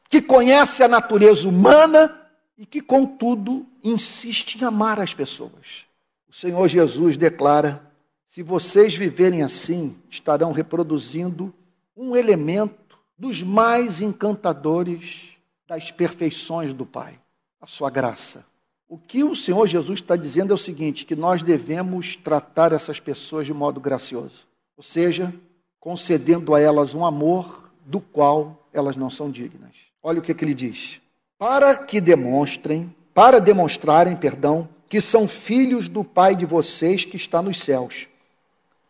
que 0.08 0.22
conhece 0.22 0.82
a 0.82 0.88
natureza 0.88 1.46
humana 1.46 2.12
e 2.56 2.64
que, 2.64 2.80
contudo, 2.80 3.66
insiste 3.82 4.56
em 4.56 4.64
amar 4.64 4.98
as 4.98 5.12
pessoas. 5.12 5.84
O 6.26 6.32
Senhor 6.32 6.66
Jesus 6.68 7.18
declara: 7.18 7.92
se 8.26 8.42
vocês 8.42 8.96
viverem 8.96 9.42
assim, 9.42 9.94
estarão 10.08 10.52
reproduzindo 10.52 11.52
um 11.94 12.16
elemento 12.16 12.98
dos 13.18 13.42
mais 13.42 14.00
encantadores 14.00 15.36
das 15.68 15.90
perfeições 15.90 16.72
do 16.72 16.86
Pai, 16.86 17.20
a 17.60 17.66
sua 17.66 17.90
graça. 17.90 18.46
O 18.94 18.98
que 19.08 19.24
o 19.24 19.34
Senhor 19.34 19.66
Jesus 19.66 19.98
está 19.98 20.14
dizendo 20.14 20.52
é 20.52 20.54
o 20.54 20.58
seguinte: 20.58 21.04
que 21.04 21.16
nós 21.16 21.42
devemos 21.42 22.14
tratar 22.14 22.72
essas 22.72 23.00
pessoas 23.00 23.44
de 23.44 23.52
modo 23.52 23.80
gracioso, 23.80 24.46
ou 24.76 24.84
seja, 24.84 25.34
concedendo 25.80 26.54
a 26.54 26.60
elas 26.60 26.94
um 26.94 27.04
amor 27.04 27.72
do 27.84 27.98
qual 27.98 28.68
elas 28.72 28.94
não 28.94 29.10
são 29.10 29.32
dignas. 29.32 29.72
Olha 30.00 30.20
o 30.20 30.22
que, 30.22 30.32
que 30.32 30.44
ele 30.44 30.54
diz. 30.54 31.00
Para 31.36 31.76
que 31.76 32.00
demonstrem, 32.00 32.94
para 33.12 33.40
demonstrarem, 33.40 34.14
perdão, 34.14 34.68
que 34.88 35.00
são 35.00 35.26
filhos 35.26 35.88
do 35.88 36.04
Pai 36.04 36.36
de 36.36 36.46
vocês 36.46 37.04
que 37.04 37.16
está 37.16 37.42
nos 37.42 37.58
céus. 37.58 38.06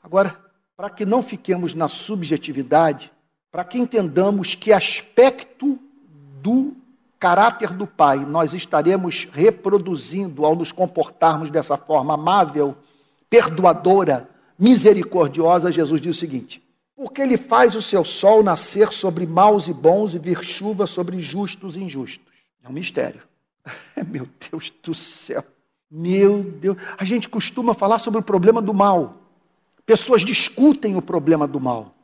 Agora, 0.03 0.39
para 0.77 0.91
que 0.91 1.07
não 1.07 1.23
fiquemos 1.23 1.73
na 1.73 1.89
subjetividade, 1.89 3.11
para 3.51 3.65
que 3.65 3.79
entendamos 3.79 4.55
que 4.55 4.71
aspecto 4.71 5.79
do 6.43 6.77
caráter 7.19 7.73
do 7.73 7.87
Pai 7.87 8.25
nós 8.25 8.53
estaremos 8.53 9.27
reproduzindo 9.33 10.45
ao 10.45 10.55
nos 10.55 10.73
comportarmos 10.73 11.51
dessa 11.51 11.77
forma 11.77 12.15
amável, 12.15 12.77
perdoadora, 13.29 14.29
misericordiosa, 14.59 15.73
Jesus 15.73 16.01
diz 16.01 16.17
o 16.17 16.21
seguinte: 16.21 16.65
porque 16.97 17.21
ele 17.21 17.37
faz 17.37 17.75
o 17.75 17.83
seu 17.83 18.05
sol 18.05 18.43
nascer 18.43 18.93
sobre 18.93 19.27
maus 19.27 19.67
e 19.67 19.73
bons 19.73 20.15
e 20.15 20.19
vir 20.19 20.43
chuva 20.45 20.87
sobre 20.87 21.21
justos 21.21 21.77
e 21.77 21.83
injustos. 21.83 22.33
É 22.63 22.69
um 22.69 22.73
mistério. 22.73 23.23
Meu 24.07 24.29
Deus 24.51 24.73
do 24.83 24.95
céu. 24.95 25.45
Meu 25.91 26.43
Deus. 26.43 26.77
A 26.97 27.05
gente 27.05 27.29
costuma 27.29 27.75
falar 27.75 27.99
sobre 27.99 28.21
o 28.21 28.23
problema 28.23 28.63
do 28.63 28.73
mal. 28.73 29.17
Pessoas 29.85 30.25
discutem 30.25 30.97
o 30.97 31.03
problema 31.03 31.47
do 31.47 31.61
mal. 31.61 31.95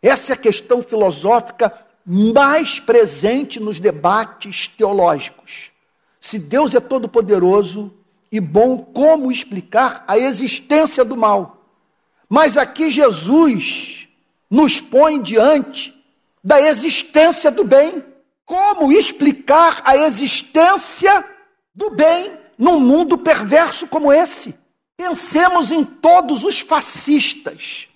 Essa 0.00 0.32
é 0.32 0.34
a 0.34 0.38
questão 0.38 0.82
filosófica 0.82 1.72
mais 2.04 2.80
presente 2.80 3.60
nos 3.60 3.78
debates 3.78 4.68
teológicos. 4.68 5.70
Se 6.20 6.38
Deus 6.38 6.74
é 6.74 6.80
todo-poderoso 6.80 7.92
e 8.30 8.40
bom, 8.40 8.78
como 8.78 9.30
explicar 9.30 10.04
a 10.08 10.18
existência 10.18 11.04
do 11.04 11.16
mal? 11.16 11.66
Mas 12.28 12.56
aqui 12.56 12.90
Jesus 12.90 14.08
nos 14.50 14.80
põe 14.80 15.20
diante 15.20 15.94
da 16.42 16.60
existência 16.60 17.50
do 17.50 17.64
bem. 17.64 18.04
Como 18.44 18.92
explicar 18.92 19.82
a 19.84 19.96
existência 19.96 21.24
do 21.74 21.90
bem 21.90 22.32
num 22.58 22.80
mundo 22.80 23.18
perverso 23.18 23.86
como 23.86 24.12
esse? 24.12 24.54
Pensemos 24.96 25.70
em 25.70 25.84
todos 25.84 26.44
os 26.44 26.60
fascistas, 26.60 27.88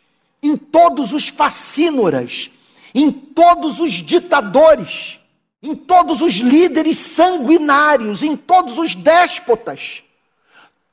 em 0.42 0.56
todos 0.56 1.12
os 1.12 1.28
fascínoras, 1.28 2.50
em 2.98 3.12
todos 3.12 3.78
os 3.78 3.92
ditadores, 3.92 5.20
em 5.62 5.74
todos 5.74 6.22
os 6.22 6.32
líderes 6.32 6.96
sanguinários, 6.96 8.22
em 8.22 8.34
todos 8.34 8.78
os 8.78 8.94
déspotas. 8.94 10.02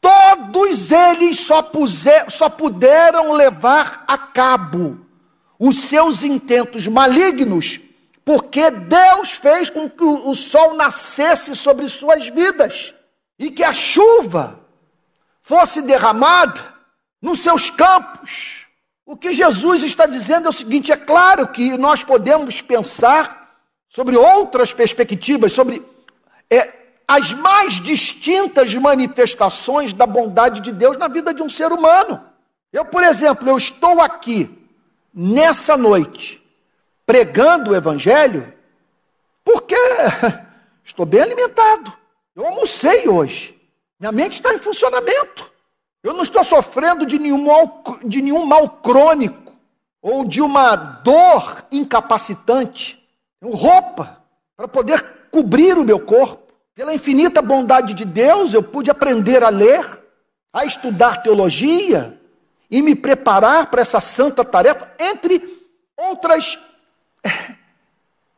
Todos 0.01 0.91
eles 0.91 1.39
só, 1.39 1.61
puser, 1.61 2.29
só 2.29 2.49
puderam 2.49 3.31
levar 3.31 4.03
a 4.05 4.17
cabo 4.17 4.99
os 5.57 5.77
seus 5.77 6.23
intentos 6.23 6.87
malignos, 6.87 7.79
porque 8.25 8.69
Deus 8.69 9.31
fez 9.31 9.69
com 9.69 9.89
que 9.89 10.03
o 10.03 10.35
sol 10.35 10.73
nascesse 10.73 11.55
sobre 11.55 11.87
suas 11.87 12.27
vidas 12.27 12.93
e 13.39 13.49
que 13.49 13.63
a 13.63 13.71
chuva 13.71 14.59
fosse 15.41 15.81
derramada 15.81 16.61
nos 17.21 17.39
seus 17.39 17.69
campos 17.69 18.62
o 19.05 19.17
que 19.17 19.33
Jesus 19.33 19.83
está 19.83 20.05
dizendo 20.05 20.47
é 20.47 20.49
o 20.49 20.53
seguinte: 20.53 20.91
é 20.91 20.97
claro 20.97 21.47
que 21.47 21.77
nós 21.77 22.03
podemos 22.03 22.61
pensar 22.61 23.57
sobre 23.89 24.17
outras 24.17 24.73
perspectivas, 24.73 25.51
sobre 25.51 25.83
é, 26.49 26.73
as 27.07 27.33
mais 27.33 27.75
distintas 27.75 28.73
manifestações 28.73 29.93
da 29.93 30.05
bondade 30.05 30.61
de 30.61 30.71
Deus 30.71 30.97
na 30.97 31.07
vida 31.07 31.33
de 31.33 31.43
um 31.43 31.49
ser 31.49 31.71
humano. 31.71 32.23
Eu, 32.71 32.85
por 32.85 33.03
exemplo, 33.03 33.47
eu 33.47 33.57
estou 33.57 34.01
aqui 34.01 34.49
nessa 35.13 35.77
noite 35.77 36.41
pregando 37.05 37.71
o 37.71 37.75
Evangelho 37.75 38.51
porque 39.43 39.75
estou 40.83 41.05
bem 41.05 41.21
alimentado. 41.21 41.93
Eu 42.35 42.47
almocei 42.47 43.07
hoje. 43.07 43.55
Minha 43.99 44.11
mente 44.11 44.33
está 44.33 44.53
em 44.53 44.57
funcionamento. 44.57 45.52
Eu 46.03 46.13
não 46.13 46.23
estou 46.23 46.43
sofrendo 46.43 47.05
de 47.05 47.17
nenhum 47.17 47.45
mal, 47.45 47.81
de 48.03 48.21
nenhum 48.21 48.45
mal 48.45 48.67
crônico 48.67 49.53
ou 50.01 50.25
de 50.25 50.41
uma 50.41 50.75
dor 50.75 51.65
incapacitante. 51.71 53.01
Tenho 53.39 53.55
roupa 53.55 54.21
para 54.57 54.67
poder 54.67 55.01
cobrir 55.31 55.77
o 55.77 55.85
meu 55.85 56.01
corpo. 56.01 56.53
Pela 56.75 56.93
infinita 56.93 57.41
bondade 57.41 57.93
de 57.93 58.03
Deus, 58.03 58.53
eu 58.53 58.61
pude 58.61 58.91
aprender 58.91 59.43
a 59.43 59.49
ler, 59.49 60.03
a 60.51 60.65
estudar 60.65 61.23
teologia 61.23 62.19
e 62.69 62.81
me 62.81 62.95
preparar 62.95 63.67
para 63.67 63.81
essa 63.81 64.01
santa 64.01 64.43
tarefa, 64.43 64.91
entre 64.99 65.63
outras 65.95 66.57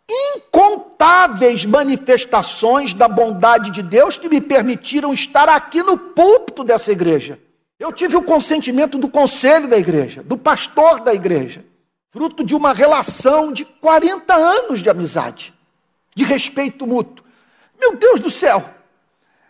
incontáveis 0.08 1.66
manifestações 1.66 2.94
da 2.94 3.08
bondade 3.08 3.72
de 3.72 3.82
Deus 3.82 4.18
que 4.18 4.30
me 4.30 4.39
permitiram 4.39 5.13
estar 5.13 5.50
aqui 5.50 5.82
no 5.82 5.98
púlpito 5.98 6.63
dessa 6.63 6.92
igreja. 6.92 7.39
Eu 7.80 7.92
tive 7.92 8.16
o 8.16 8.24
consentimento 8.24 8.98
do 8.98 9.10
conselho 9.10 9.68
da 9.68 9.78
igreja, 9.78 10.24
do 10.24 10.38
pastor 10.38 11.02
da 11.02 11.14
igreja, 11.14 11.66
fruto 12.10 12.44
de 12.44 12.56
uma 12.56 12.74
relação 12.74 13.52
de 13.52 13.66
40 13.66 14.34
anos 14.34 14.82
de 14.82 14.90
amizade, 14.90 15.54
de 16.16 16.24
respeito 16.24 16.88
mútuo. 16.88 17.26
Meu 17.80 17.98
Deus 17.98 18.20
do 18.20 18.30
céu! 18.30 18.64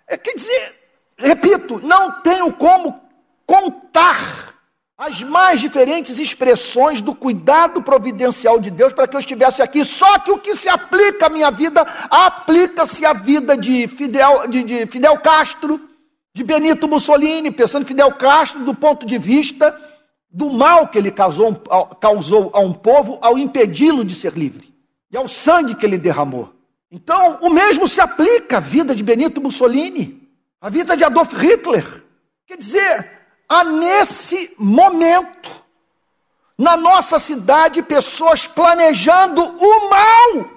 É, 0.08 0.18
quer 0.18 0.34
dizer, 0.34 0.74
repito, 1.18 1.80
não 1.84 2.22
tenho 2.22 2.52
como 2.52 3.00
contar 3.46 4.56
as 4.98 5.22
mais 5.22 5.60
diferentes 5.60 6.18
expressões 6.20 7.02
do 7.02 7.14
cuidado 7.14 7.82
providencial 7.82 8.60
de 8.60 8.72
Deus 8.72 8.94
para 8.94 9.08
que 9.08 9.16
eu 9.16 9.20
estivesse 9.20 9.62
aqui. 9.62 9.84
Só 9.84 10.18
que 10.20 10.32
o 10.32 10.38
que 10.38 10.56
se 10.56 10.70
aplica 10.70 11.28
à 11.28 11.30
minha 11.30 11.52
vida, 11.52 11.82
aplica-se 12.10 13.06
à 13.06 13.14
vida 13.14 13.58
de 13.58 13.88
Fidel, 13.88 14.48
de, 14.48 14.64
de 14.64 14.88
Fidel 14.88 15.20
Castro, 15.20 15.80
de 16.36 16.44
Benito 16.44 16.86
Mussolini, 16.86 17.50
pensando 17.50 17.84
em 17.84 17.88
Fidel 17.88 18.12
Castro 18.12 18.66
do 18.66 18.76
ponto 18.76 19.06
de 19.06 19.18
vista 19.18 19.74
do 20.30 20.50
mal 20.50 20.90
que 20.90 20.98
ele 20.98 21.10
causou, 21.10 21.56
causou 22.02 22.52
a 22.54 22.60
um 22.60 22.74
povo 22.74 23.18
ao 23.22 23.38
impedi-lo 23.38 24.04
de 24.04 24.14
ser 24.14 24.34
livre 24.34 24.76
e 25.10 25.16
ao 25.16 25.30
sangue 25.30 25.76
que 25.76 25.86
ele 25.86 25.98
derramou. 25.98 26.54
Então, 26.92 27.40
o 27.42 27.50
mesmo 27.50 27.88
se 27.88 28.02
aplica 28.02 28.58
à 28.58 28.60
vida 28.60 28.94
de 28.94 29.02
Benito 29.02 29.40
Mussolini, 29.40 30.30
à 30.60 30.70
vida 30.70 30.98
de 30.98 31.06
Adolf 31.06 31.32
Hitler. 31.32 32.04
Quer 32.46 32.58
dizer, 32.58 33.12
há 33.48 33.64
nesse 33.64 34.56
momento, 34.60 35.50
na 36.58 36.76
nossa 36.76 37.18
cidade, 37.18 37.82
pessoas 37.82 38.46
planejando 38.46 39.42
o 39.42 39.90
mal 39.90 40.50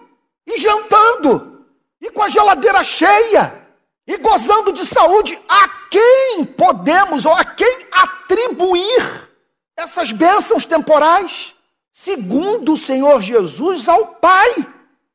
e 0.44 0.58
jantando, 0.58 1.64
e 2.00 2.10
com 2.10 2.24
a 2.24 2.28
geladeira 2.28 2.82
cheia 2.82 3.67
e 4.08 4.16
gozando 4.16 4.72
de 4.72 4.86
saúde, 4.86 5.38
a 5.46 5.68
quem 5.90 6.42
podemos 6.42 7.26
ou 7.26 7.32
a 7.32 7.44
quem 7.44 7.86
atribuir 7.92 9.28
essas 9.76 10.12
bênçãos 10.12 10.64
temporais? 10.64 11.54
Segundo 11.92 12.72
o 12.72 12.76
Senhor 12.76 13.20
Jesus, 13.20 13.86
ao 13.86 14.06
Pai, 14.14 14.66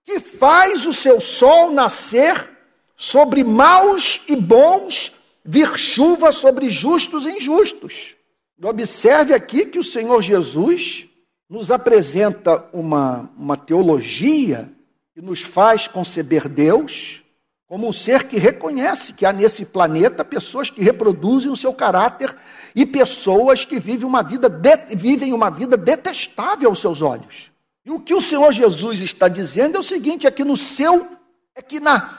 que 0.06 0.20
faz 0.20 0.86
o 0.86 0.94
seu 0.94 1.20
sol 1.20 1.72
nascer 1.72 2.52
sobre 2.96 3.44
maus 3.44 4.22
e 4.28 4.36
bons, 4.36 5.12
vir 5.44 5.76
chuva 5.76 6.32
sobre 6.32 6.70
justos 6.70 7.26
e 7.26 7.32
injustos. 7.32 8.16
Observe 8.62 9.34
aqui 9.34 9.66
que 9.66 9.80
o 9.80 9.84
Senhor 9.84 10.22
Jesus 10.22 11.08
nos 11.50 11.72
apresenta 11.72 12.64
uma, 12.72 13.28
uma 13.36 13.58
teologia 13.58 14.72
que 15.16 15.22
nos 15.22 15.42
faz 15.42 15.88
conceber 15.88 16.48
Deus 16.48 17.23
como 17.68 17.88
um 17.88 17.94
ser 17.94 18.28
que 18.28 18.38
reconhece 18.38 19.14
que 19.14 19.26
há 19.26 19.34
nesse 19.34 19.66
planeta 19.66 20.24
pessoas 20.24 20.70
que 20.70 20.84
reproduzem 20.84 21.52
o 21.52 21.56
seu 21.56 21.74
caráter 21.74 22.36
e 22.76 22.86
pessoas 22.86 23.66
que 23.66 23.80
vivem 23.80 24.08
uma 24.08 24.22
vida, 24.22 24.50
de, 24.50 24.96
vivem 24.96 25.34
uma 25.34 25.50
vida 25.50 25.78
detestável 25.78 26.70
aos 26.70 26.80
seus 26.80 27.02
olhos. 27.02 27.52
E 27.86 27.92
o 27.92 28.00
que 28.00 28.14
o 28.14 28.22
Senhor 28.22 28.52
Jesus 28.52 29.00
está 29.02 29.28
dizendo 29.28 29.78
é 29.78 29.80
o 29.80 29.84
seguinte: 29.84 30.28
é 30.28 30.32
que 30.32 30.44
no 30.44 30.56
seu, 30.56 31.08
é 31.56 31.62
que 31.62 31.80
na, 31.80 32.18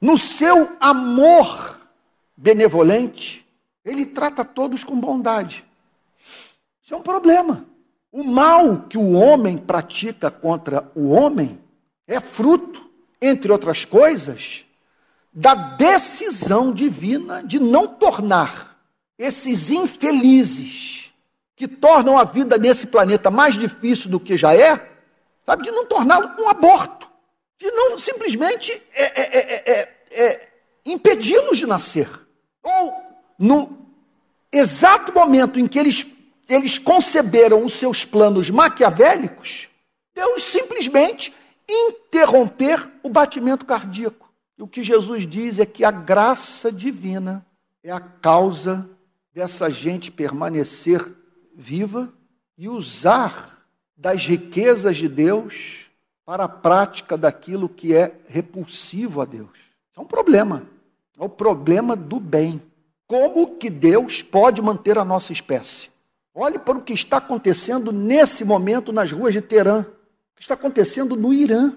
no 0.00 0.18
seu 0.18 0.76
amor 0.80 1.78
benevolente, 2.36 3.46
ele 3.84 4.06
trata 4.06 4.44
todos 4.44 4.82
com 4.84 4.98
bondade. 4.98 5.64
Isso 6.82 6.94
é 6.94 6.96
um 6.96 7.02
problema. 7.02 7.66
O 8.10 8.24
mal 8.24 8.82
que 8.88 8.98
o 8.98 9.12
homem 9.12 9.56
pratica 9.56 10.30
contra 10.30 10.90
o 10.94 11.10
homem 11.10 11.60
é 12.06 12.18
fruto 12.18 12.89
entre 13.20 13.52
outras 13.52 13.84
coisas, 13.84 14.64
da 15.32 15.54
decisão 15.54 16.72
divina 16.72 17.42
de 17.42 17.58
não 17.60 17.86
tornar 17.86 18.78
esses 19.18 19.70
infelizes 19.70 21.12
que 21.54 21.68
tornam 21.68 22.18
a 22.18 22.24
vida 22.24 22.56
nesse 22.56 22.86
planeta 22.86 23.30
mais 23.30 23.54
difícil 23.54 24.10
do 24.10 24.18
que 24.18 24.36
já 24.36 24.54
é, 24.54 24.90
sabe, 25.44 25.62
de 25.62 25.70
não 25.70 25.84
torná-lo 25.84 26.30
um 26.38 26.48
aborto, 26.48 27.08
de 27.58 27.70
não 27.70 27.98
simplesmente 27.98 28.72
é, 28.94 29.20
é, 29.20 29.72
é, 29.72 29.94
é 30.10 30.48
impedi-los 30.86 31.58
de 31.58 31.66
nascer. 31.66 32.08
Ou 32.62 32.94
no 33.38 33.86
exato 34.50 35.12
momento 35.12 35.60
em 35.60 35.66
que 35.68 35.78
eles, 35.78 36.06
eles 36.48 36.78
conceberam 36.78 37.64
os 37.64 37.74
seus 37.74 38.04
planos 38.04 38.48
maquiavélicos, 38.50 39.68
Deus 40.14 40.42
simplesmente 40.42 41.32
interromper 41.70 42.90
o 43.02 43.08
batimento 43.08 43.64
cardíaco. 43.64 44.30
E 44.58 44.62
o 44.62 44.68
que 44.68 44.82
Jesus 44.82 45.26
diz 45.26 45.58
é 45.58 45.66
que 45.66 45.84
a 45.84 45.90
graça 45.90 46.70
divina 46.70 47.46
é 47.82 47.90
a 47.90 48.00
causa 48.00 48.88
dessa 49.32 49.70
gente 49.70 50.10
permanecer 50.10 51.14
viva 51.54 52.12
e 52.58 52.68
usar 52.68 53.64
das 53.96 54.26
riquezas 54.26 54.96
de 54.96 55.08
Deus 55.08 55.86
para 56.24 56.44
a 56.44 56.48
prática 56.48 57.16
daquilo 57.16 57.68
que 57.68 57.94
é 57.94 58.14
repulsivo 58.26 59.20
a 59.20 59.24
Deus. 59.24 59.50
Isso 59.90 59.98
é 59.98 60.00
um 60.00 60.06
problema. 60.06 60.64
É 61.18 61.24
o 61.24 61.28
problema 61.28 61.96
do 61.96 62.20
bem. 62.20 62.62
Como 63.06 63.56
que 63.56 63.68
Deus 63.68 64.22
pode 64.22 64.62
manter 64.62 64.98
a 64.98 65.04
nossa 65.04 65.32
espécie? 65.32 65.90
Olhe 66.34 66.58
para 66.58 66.78
o 66.78 66.82
que 66.82 66.92
está 66.92 67.16
acontecendo 67.16 67.90
nesse 67.92 68.44
momento 68.44 68.92
nas 68.92 69.10
ruas 69.10 69.34
de 69.34 69.40
Teherã. 69.40 69.84
Está 70.40 70.54
acontecendo 70.54 71.14
no 71.14 71.34
Irã. 71.34 71.74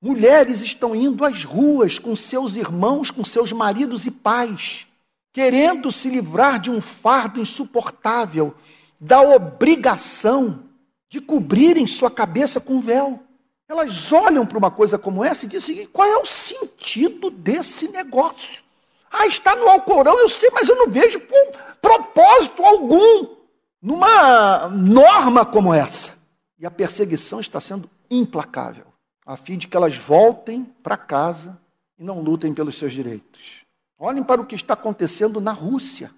Mulheres 0.00 0.60
estão 0.60 0.94
indo 0.94 1.24
às 1.24 1.42
ruas 1.42 1.98
com 1.98 2.14
seus 2.14 2.56
irmãos, 2.56 3.10
com 3.10 3.24
seus 3.24 3.52
maridos 3.52 4.06
e 4.06 4.10
pais, 4.10 4.86
querendo 5.32 5.90
se 5.90 6.08
livrar 6.08 6.60
de 6.60 6.70
um 6.70 6.80
fardo 6.80 7.40
insuportável, 7.40 8.54
da 9.00 9.20
obrigação 9.20 10.62
de 11.08 11.20
cobrirem 11.20 11.88
sua 11.88 12.10
cabeça 12.10 12.60
com 12.60 12.80
véu. 12.80 13.20
Elas 13.68 14.12
olham 14.12 14.46
para 14.46 14.58
uma 14.58 14.70
coisa 14.70 14.96
como 14.96 15.24
essa 15.24 15.46
e 15.46 15.48
dizem: 15.48 15.86
qual 15.86 16.06
é 16.06 16.16
o 16.16 16.26
sentido 16.26 17.30
desse 17.30 17.88
negócio? 17.88 18.62
Ah, 19.10 19.26
está 19.26 19.56
no 19.56 19.68
Alcorão, 19.68 20.20
eu 20.20 20.28
sei, 20.28 20.50
mas 20.52 20.68
eu 20.68 20.76
não 20.76 20.88
vejo 20.88 21.20
propósito 21.82 22.62
algum 22.64 23.26
numa 23.82 24.68
norma 24.68 25.44
como 25.44 25.74
essa. 25.74 26.12
E 26.58 26.66
a 26.66 26.70
perseguição 26.70 27.40
está 27.40 27.60
sendo 27.60 27.90
implacável 28.10 28.94
a 29.26 29.36
fim 29.36 29.56
de 29.56 29.66
que 29.66 29.76
elas 29.76 29.96
voltem 29.96 30.64
para 30.82 30.96
casa 30.96 31.58
e 31.98 32.04
não 32.04 32.20
lutem 32.20 32.52
pelos 32.52 32.76
seus 32.76 32.92
direitos. 32.92 33.64
Olhem 33.98 34.22
para 34.22 34.40
o 34.40 34.46
que 34.46 34.54
está 34.54 34.74
acontecendo 34.74 35.40
na 35.40 35.52
Rússia. 35.52 36.10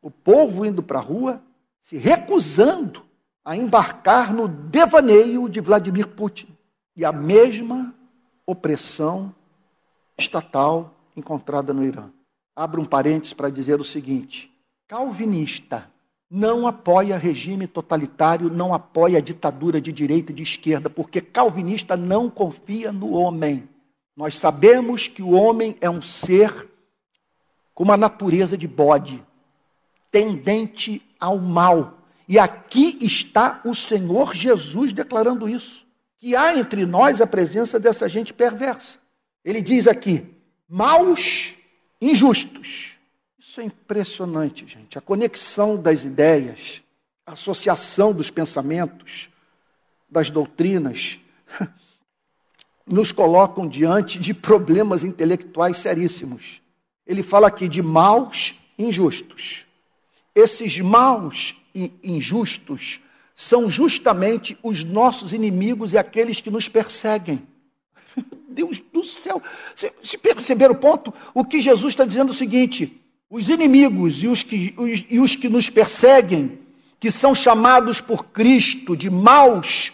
O 0.00 0.10
povo 0.10 0.64
indo 0.64 0.82
para 0.82 0.98
a 0.98 1.02
rua, 1.02 1.42
se 1.82 1.96
recusando 1.96 3.04
a 3.44 3.56
embarcar 3.56 4.32
no 4.32 4.48
devaneio 4.48 5.48
de 5.48 5.60
Vladimir 5.60 6.08
Putin. 6.08 6.48
E 6.94 7.04
a 7.04 7.12
mesma 7.12 7.94
opressão 8.46 9.34
estatal 10.16 10.94
encontrada 11.14 11.74
no 11.74 11.84
Irã. 11.84 12.10
Abro 12.54 12.80
um 12.80 12.86
parênteses 12.86 13.34
para 13.34 13.50
dizer 13.50 13.80
o 13.80 13.84
seguinte: 13.84 14.50
calvinista 14.88 15.90
não 16.30 16.66
apoia 16.66 17.16
regime 17.16 17.66
totalitário, 17.66 18.50
não 18.50 18.74
apoia 18.74 19.22
ditadura 19.22 19.80
de 19.80 19.92
direita 19.92 20.32
e 20.32 20.34
de 20.34 20.42
esquerda, 20.42 20.90
porque 20.90 21.20
calvinista 21.20 21.96
não 21.96 22.28
confia 22.28 22.90
no 22.90 23.12
homem. 23.12 23.68
Nós 24.16 24.36
sabemos 24.36 25.06
que 25.06 25.22
o 25.22 25.30
homem 25.30 25.76
é 25.80 25.88
um 25.88 26.02
ser 26.02 26.68
com 27.74 27.84
uma 27.84 27.96
natureza 27.96 28.56
de 28.56 28.66
bode, 28.66 29.22
tendente 30.10 31.02
ao 31.20 31.38
mal. 31.38 31.98
E 32.28 32.38
aqui 32.38 32.98
está 33.02 33.60
o 33.64 33.74
Senhor 33.74 34.34
Jesus 34.34 34.92
declarando 34.92 35.48
isso. 35.48 35.86
Que 36.18 36.34
há 36.34 36.56
entre 36.56 36.86
nós 36.86 37.20
a 37.20 37.26
presença 37.26 37.78
dessa 37.78 38.08
gente 38.08 38.32
perversa. 38.32 38.98
Ele 39.44 39.60
diz 39.60 39.86
aqui: 39.86 40.26
maus, 40.66 41.54
injustos 42.00 42.95
isso 43.48 43.60
é 43.60 43.64
impressionante, 43.64 44.66
gente. 44.66 44.98
A 44.98 45.00
conexão 45.00 45.80
das 45.80 46.04
ideias, 46.04 46.82
a 47.24 47.34
associação 47.34 48.12
dos 48.12 48.28
pensamentos, 48.28 49.30
das 50.10 50.30
doutrinas, 50.30 51.20
nos 52.84 53.12
colocam 53.12 53.68
diante 53.68 54.18
de 54.18 54.34
problemas 54.34 55.04
intelectuais 55.04 55.76
seríssimos. 55.76 56.60
Ele 57.06 57.22
fala 57.22 57.46
aqui 57.46 57.68
de 57.68 57.80
maus 57.80 58.56
injustos. 58.76 59.64
Esses 60.34 60.80
maus 60.80 61.54
e 61.72 61.92
injustos 62.02 62.98
são 63.36 63.70
justamente 63.70 64.58
os 64.60 64.82
nossos 64.82 65.32
inimigos 65.32 65.92
e 65.92 65.98
aqueles 65.98 66.40
que 66.40 66.50
nos 66.50 66.68
perseguem. 66.68 67.46
Deus 68.48 68.82
do 68.92 69.04
céu! 69.04 69.40
Se 70.02 70.18
perceber 70.18 70.68
o 70.68 70.74
ponto? 70.74 71.14
O 71.32 71.44
que 71.44 71.60
Jesus 71.60 71.92
está 71.92 72.04
dizendo 72.04 72.32
é 72.32 72.34
o 72.34 72.36
seguinte: 72.36 73.05
os 73.30 73.48
inimigos 73.48 74.22
e 74.22 74.28
os, 74.28 74.42
que, 74.42 74.74
os, 74.76 75.04
e 75.08 75.18
os 75.18 75.34
que 75.34 75.48
nos 75.48 75.68
perseguem, 75.68 76.60
que 76.98 77.10
são 77.10 77.34
chamados 77.34 78.00
por 78.00 78.26
Cristo 78.26 78.96
de 78.96 79.10
maus, 79.10 79.92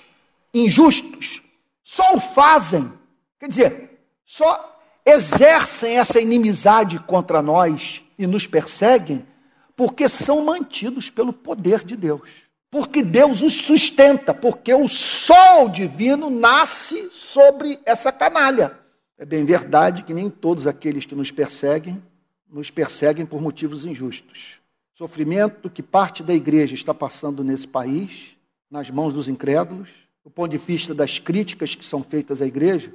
injustos, 0.52 1.42
só 1.82 2.14
o 2.14 2.20
fazem, 2.20 2.92
quer 3.38 3.48
dizer, 3.48 3.98
só 4.24 4.80
exercem 5.04 5.98
essa 5.98 6.20
inimizade 6.20 6.98
contra 7.00 7.42
nós 7.42 8.02
e 8.18 8.26
nos 8.26 8.46
perseguem, 8.46 9.26
porque 9.74 10.08
são 10.08 10.44
mantidos 10.44 11.10
pelo 11.10 11.32
poder 11.32 11.84
de 11.84 11.96
Deus. 11.96 12.28
Porque 12.70 13.02
Deus 13.02 13.42
os 13.42 13.52
sustenta, 13.52 14.32
porque 14.32 14.72
o 14.72 14.88
sol 14.88 15.68
divino 15.68 16.30
nasce 16.30 17.10
sobre 17.10 17.78
essa 17.84 18.10
canalha. 18.10 18.78
É 19.18 19.26
bem 19.26 19.44
verdade 19.44 20.04
que 20.04 20.14
nem 20.14 20.30
todos 20.30 20.66
aqueles 20.66 21.04
que 21.04 21.14
nos 21.14 21.30
perseguem 21.30 22.02
nos 22.52 22.70
perseguem 22.70 23.24
por 23.24 23.40
motivos 23.40 23.86
injustos. 23.86 24.60
Sofrimento 24.92 25.70
que 25.70 25.82
parte 25.82 26.22
da 26.22 26.34
igreja 26.34 26.74
está 26.74 26.92
passando 26.92 27.42
nesse 27.42 27.66
país, 27.66 28.36
nas 28.70 28.90
mãos 28.90 29.14
dos 29.14 29.26
incrédulos, 29.26 29.88
do 30.22 30.30
ponto 30.30 30.50
de 30.50 30.58
vista 30.58 30.94
das 30.94 31.18
críticas 31.18 31.74
que 31.74 31.84
são 31.84 32.04
feitas 32.04 32.42
à 32.42 32.46
igreja, 32.46 32.92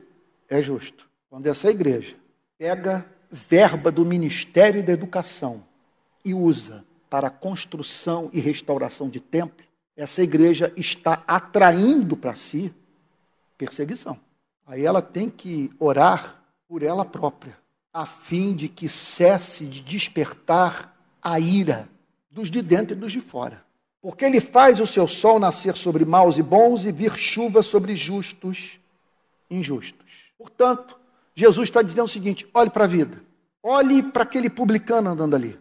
é 0.48 0.62
justo. 0.62 1.10
Quando 1.30 1.48
essa 1.48 1.70
igreja 1.70 2.16
pega 2.58 3.06
verba 3.30 3.92
do 3.92 4.06
Ministério 4.06 4.84
da 4.84 4.94
Educação 4.94 5.64
e 6.24 6.34
usa 6.34 6.86
para 7.10 7.30
construção 7.30 8.30
e 8.32 8.40
restauração 8.40 9.10
de 9.10 9.20
templo, 9.20 9.66
essa 9.96 10.22
igreja 10.22 10.72
está 10.78 11.24
atraindo 11.28 12.16
para 12.16 12.36
si 12.36 12.72
perseguição. 13.58 14.20
Aí 14.66 14.86
ela 14.86 15.02
tem 15.02 15.30
que 15.30 15.72
orar 15.80 16.44
por 16.68 16.84
ela 16.84 17.04
própria 17.04 17.58
a 17.98 18.06
fim 18.06 18.54
de 18.54 18.68
que 18.70 18.88
cesse 18.88 19.66
de 19.66 19.82
despertar 19.82 20.96
a 21.20 21.40
ira 21.40 21.90
dos 22.30 22.52
de 22.52 22.62
dentro 22.62 22.96
e 22.96 23.00
dos 23.00 23.12
de 23.12 23.20
fora. 23.20 23.66
Porque 24.00 24.24
ele 24.24 24.40
faz 24.40 24.80
o 24.80 24.86
seu 24.86 25.08
sol 25.08 25.40
nascer 25.40 25.76
sobre 25.76 26.06
maus 26.06 26.38
e 26.38 26.44
bons 26.44 26.86
e 26.86 26.92
vir 26.92 27.16
chuva 27.16 27.64
sobre 27.64 27.96
justos 27.96 28.80
e 29.50 29.58
injustos. 29.58 30.32
Portanto, 30.38 30.96
Jesus 31.34 31.70
está 31.70 31.82
dizendo 31.82 32.06
o 32.06 32.08
seguinte: 32.08 32.48
olhe 32.54 32.70
para 32.70 32.84
a 32.84 32.88
vida, 32.88 33.20
olhe 33.64 34.04
para 34.04 34.22
aquele 34.22 34.48
publicano 34.48 35.10
andando 35.10 35.36
ali, 35.36 35.60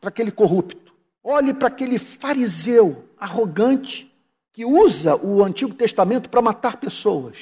para 0.00 0.10
aquele 0.10 0.30
corrupto, 0.30 0.92
olhe 1.24 1.52
para 1.52 1.66
aquele 1.66 1.98
fariseu 1.98 3.04
arrogante 3.18 4.08
que 4.52 4.64
usa 4.64 5.16
o 5.16 5.42
Antigo 5.42 5.74
Testamento 5.74 6.30
para 6.30 6.40
matar 6.40 6.76
pessoas 6.76 7.36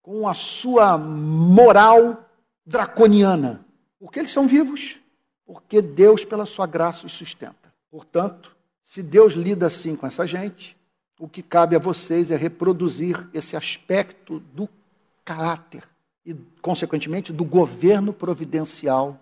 com 0.00 0.26
a 0.26 0.32
sua 0.32 0.96
moral 0.96 2.24
draconiana. 2.68 3.64
Porque 3.98 4.20
eles 4.20 4.30
são 4.30 4.46
vivos. 4.46 5.00
Porque 5.46 5.80
Deus, 5.80 6.24
pela 6.24 6.44
sua 6.44 6.66
graça, 6.66 7.06
os 7.06 7.12
sustenta. 7.12 7.72
Portanto, 7.90 8.54
se 8.82 9.02
Deus 9.02 9.32
lida 9.32 9.66
assim 9.66 9.96
com 9.96 10.06
essa 10.06 10.26
gente, 10.26 10.76
o 11.18 11.26
que 11.26 11.42
cabe 11.42 11.74
a 11.74 11.78
vocês 11.78 12.30
é 12.30 12.36
reproduzir 12.36 13.28
esse 13.32 13.56
aspecto 13.56 14.40
do 14.54 14.68
caráter 15.24 15.82
e, 16.24 16.34
consequentemente, 16.60 17.32
do 17.32 17.44
governo 17.44 18.12
providencial 18.12 19.18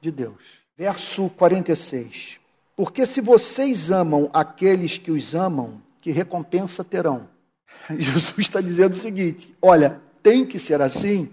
de 0.00 0.10
Deus. 0.10 0.62
Verso 0.76 1.30
46. 1.30 2.38
Porque 2.76 3.06
se 3.06 3.20
vocês 3.20 3.90
amam 3.90 4.28
aqueles 4.32 4.98
que 4.98 5.10
os 5.10 5.34
amam, 5.34 5.80
que 6.00 6.10
recompensa 6.10 6.84
terão? 6.84 7.28
Jesus 7.98 8.38
está 8.38 8.60
dizendo 8.60 8.92
o 8.92 8.98
seguinte: 8.98 9.54
olha, 9.62 10.00
tem 10.22 10.44
que 10.44 10.58
ser 10.58 10.82
assim, 10.82 11.30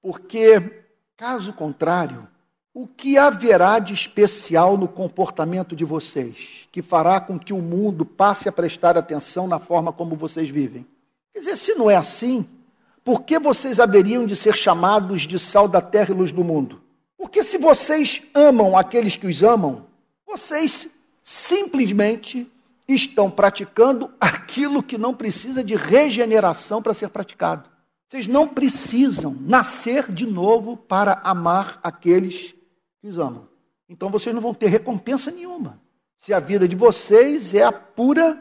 porque 0.00 0.83
Caso 1.16 1.52
contrário, 1.52 2.26
o 2.72 2.88
que 2.88 3.16
haverá 3.16 3.78
de 3.78 3.94
especial 3.94 4.76
no 4.76 4.88
comportamento 4.88 5.76
de 5.76 5.84
vocês 5.84 6.68
que 6.72 6.82
fará 6.82 7.20
com 7.20 7.38
que 7.38 7.52
o 7.52 7.62
mundo 7.62 8.04
passe 8.04 8.48
a 8.48 8.52
prestar 8.52 8.98
atenção 8.98 9.46
na 9.46 9.60
forma 9.60 9.92
como 9.92 10.16
vocês 10.16 10.48
vivem? 10.48 10.84
Quer 11.32 11.38
dizer, 11.38 11.56
se 11.56 11.76
não 11.76 11.88
é 11.88 11.94
assim, 11.94 12.44
por 13.04 13.22
que 13.22 13.38
vocês 13.38 13.78
haveriam 13.78 14.26
de 14.26 14.34
ser 14.34 14.56
chamados 14.56 15.22
de 15.22 15.38
sal 15.38 15.68
da 15.68 15.80
terra 15.80 16.10
e 16.10 16.16
luz 16.16 16.32
do 16.32 16.42
mundo? 16.42 16.82
Porque 17.16 17.44
se 17.44 17.58
vocês 17.58 18.20
amam 18.34 18.76
aqueles 18.76 19.14
que 19.14 19.28
os 19.28 19.40
amam, 19.42 19.86
vocês 20.26 20.88
simplesmente 21.22 22.50
estão 22.88 23.30
praticando 23.30 24.10
aquilo 24.20 24.82
que 24.82 24.98
não 24.98 25.14
precisa 25.14 25.62
de 25.62 25.76
regeneração 25.76 26.82
para 26.82 26.92
ser 26.92 27.10
praticado. 27.10 27.73
Vocês 28.14 28.28
não 28.28 28.46
precisam 28.46 29.36
nascer 29.40 30.12
de 30.12 30.24
novo 30.24 30.76
para 30.76 31.20
amar 31.24 31.80
aqueles 31.82 32.54
que 33.00 33.08
os 33.08 33.18
amam. 33.18 33.48
Então 33.88 34.08
vocês 34.08 34.32
não 34.32 34.40
vão 34.40 34.54
ter 34.54 34.68
recompensa 34.68 35.32
nenhuma. 35.32 35.80
Se 36.16 36.32
a 36.32 36.38
vida 36.38 36.68
de 36.68 36.76
vocês 36.76 37.52
é 37.54 37.64
a 37.64 37.72
pura 37.72 38.40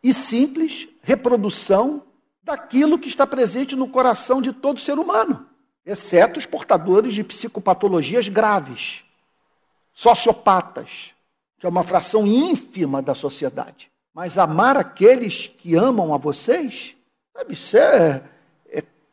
e 0.00 0.14
simples 0.14 0.86
reprodução 1.02 2.04
daquilo 2.40 3.00
que 3.00 3.08
está 3.08 3.26
presente 3.26 3.74
no 3.74 3.88
coração 3.88 4.40
de 4.40 4.52
todo 4.52 4.78
ser 4.78 4.96
humano, 4.96 5.44
exceto 5.84 6.38
os 6.38 6.46
portadores 6.46 7.12
de 7.12 7.24
psicopatologias 7.24 8.28
graves, 8.28 9.02
sociopatas, 9.92 11.10
que 11.58 11.66
é 11.66 11.68
uma 11.68 11.82
fração 11.82 12.28
ínfima 12.28 13.02
da 13.02 13.16
sociedade. 13.16 13.90
Mas 14.14 14.38
amar 14.38 14.76
aqueles 14.76 15.48
que 15.48 15.74
amam 15.74 16.14
a 16.14 16.16
vocês, 16.16 16.94
sabe, 17.34 17.54
isso 17.54 17.76
é 17.76 18.22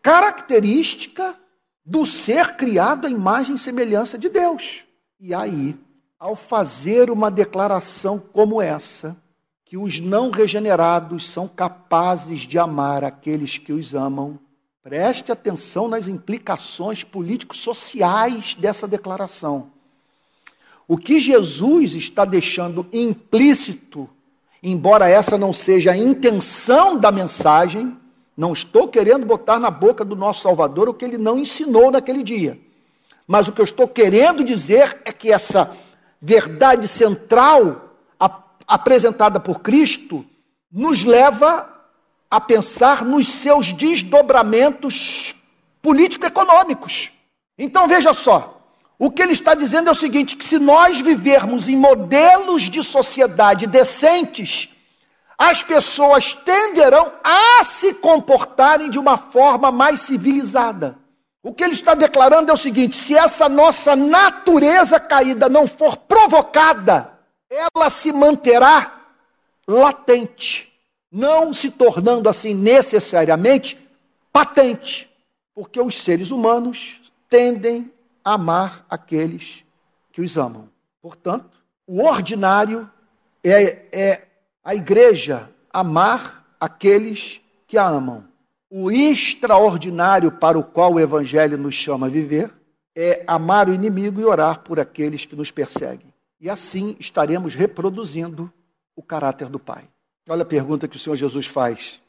característica 0.08 1.36
do 1.86 2.06
ser 2.06 2.56
criado 2.56 3.08
à 3.08 3.10
imagem 3.10 3.56
e 3.56 3.60
semelhança 3.60 4.18
de 4.18 4.30
Deus. 4.30 4.86
E 5.20 5.34
aí, 5.34 5.76
ao 6.18 6.34
fazer 6.34 7.12
uma 7.12 7.30
declaração 7.30 8.18
como 8.18 8.62
essa, 8.62 9.18
que 9.66 9.76
os 9.76 10.00
não 10.00 10.32
regenerados 10.32 11.30
são 11.30 11.46
capazes 11.46 12.44
de 12.48 12.58
amar 12.58 13.04
aqueles 13.04 13.58
que 13.58 13.74
os 13.74 13.94
amam, 13.94 14.40
preste 14.82 15.30
atenção 15.30 15.90
nas 15.90 16.08
implicações 16.08 17.04
político-sociais 17.04 18.54
dessa 18.54 18.88
declaração. 18.88 19.74
O 20.88 20.98
que 20.98 21.20
Jesus 21.20 21.96
está 21.96 22.24
deixando 22.24 22.88
implícito, 22.94 24.10
embora 24.64 25.10
essa 25.10 25.38
não 25.38 25.52
seja 25.52 25.92
a 25.92 25.98
intenção 25.98 26.98
da 26.98 27.12
mensagem, 27.12 27.94
não 28.38 28.54
estou 28.54 28.88
querendo 28.88 29.26
botar 29.26 29.60
na 29.60 29.72
boca 29.72 30.06
do 30.06 30.16
nosso 30.16 30.44
Salvador 30.44 30.88
o 30.88 30.94
que 30.94 31.04
ele 31.04 31.18
não 31.18 31.40
ensinou 31.40 31.90
naquele 31.90 32.22
dia. 32.22 32.60
Mas 33.26 33.48
o 33.48 33.52
que 33.52 33.60
eu 33.60 33.66
estou 33.66 33.88
querendo 33.88 34.44
dizer 34.44 35.02
é 35.04 35.12
que 35.12 35.34
essa 35.34 35.76
verdade 36.22 36.88
central 36.88 37.96
apresentada 38.68 39.40
por 39.40 39.62
Cristo 39.62 40.26
nos 40.72 41.04
leva 41.04 41.68
a 42.30 42.40
pensar 42.40 43.06
nos 43.06 43.28
seus 43.28 43.72
desdobramentos 43.72 45.34
político-econômicos. 45.82 47.12
Então 47.58 47.88
veja 47.88 48.14
só, 48.14 48.62
o 49.00 49.10
que 49.10 49.22
ele 49.22 49.34
está 49.34 49.56
dizendo 49.56 49.88
é 49.88 49.92
o 49.92 49.96
seguinte: 49.96 50.36
que 50.36 50.44
se 50.44 50.60
nós 50.60 51.00
vivermos 51.00 51.70
em 51.70 51.76
modelos 51.76 52.64
de 52.64 52.84
sociedade 52.84 53.66
decentes, 53.66 54.70
as 55.38 55.64
pessoas 55.64 56.34
tenderão 56.34 57.14
a 57.24 57.64
se 57.64 57.94
comportarem 57.96 58.90
de 58.90 58.98
uma 58.98 59.18
forma 59.18 59.72
mais 59.72 60.02
civilizada. 60.02 60.98
O 61.44 61.54
que 61.54 61.64
ele 61.64 61.74
está 61.74 61.94
declarando 61.94 62.50
é 62.50 62.54
o 62.54 62.58
seguinte: 62.58 62.98
se 62.98 63.16
essa 63.16 63.48
nossa 63.48 63.96
natureza 63.96 65.00
caída 65.00 65.48
não 65.48 65.68
for 65.68 65.96
provocada, 65.96 67.14
ela 67.50 67.90
se 67.90 68.12
manterá 68.12 69.06
latente, 69.68 70.74
não 71.12 71.54
se 71.54 71.70
tornando 71.70 72.28
assim 72.28 72.54
necessariamente 72.54 73.78
patente, 74.32 75.10
porque 75.54 75.80
os 75.80 75.96
seres 75.96 76.32
humanos 76.32 77.02
tendem 77.30 77.92
a 78.24 78.34
amar 78.34 78.86
aqueles 78.90 79.64
que 80.12 80.22
os 80.22 80.36
amam. 80.36 80.70
Portanto, 81.02 81.58
o 81.86 82.04
ordinário 82.04 82.90
é, 83.44 83.86
é 83.92 84.28
a 84.68 84.76
igreja 84.76 85.50
amar 85.72 86.46
aqueles 86.60 87.40
que 87.66 87.78
a 87.78 87.88
amam. 87.88 88.28
O 88.70 88.92
extraordinário 88.92 90.30
para 90.30 90.60
o 90.60 90.64
qual 90.64 90.96
o 90.96 91.00
Evangelho 91.00 91.58
nos 91.58 91.74
chama 91.74 92.08
a 92.08 92.10
viver 92.10 92.54
é 92.94 93.24
amar 93.26 93.70
o 93.70 93.74
inimigo 93.74 94.20
e 94.20 94.26
orar 94.26 94.60
por 94.60 94.78
aqueles 94.78 95.26
que 95.26 95.38
nos 95.38 95.52
perseguem. 95.52 96.14
E 96.42 96.50
assim 96.50 96.98
estaremos 97.00 97.56
reproduzindo 97.56 98.52
o 98.94 99.02
caráter 99.02 99.48
do 99.48 99.58
Pai. 99.58 99.86
Olha 100.28 100.42
a 100.42 100.46
pergunta 100.46 100.86
que 100.86 100.98
o 100.98 101.00
Senhor 101.00 101.16
Jesus 101.16 101.48
faz, 101.48 102.02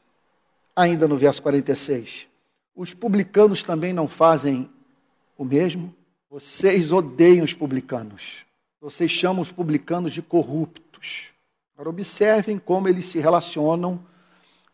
ainda 0.74 1.06
no 1.06 1.16
verso 1.16 1.40
46. 1.40 2.26
Os 2.74 2.92
publicanos 2.92 3.62
também 3.62 3.92
não 3.92 4.08
fazem 4.08 4.68
o 5.36 5.44
mesmo? 5.44 5.94
Vocês 6.28 6.90
odeiam 6.90 7.44
os 7.44 7.54
publicanos. 7.54 8.38
Vocês 8.80 9.12
chamam 9.12 9.42
os 9.42 9.52
publicanos 9.52 10.12
de 10.12 10.22
corruptos. 10.22 11.37
Agora, 11.78 11.90
observem 11.90 12.58
como 12.58 12.88
eles 12.88 13.06
se 13.06 13.20
relacionam 13.20 14.04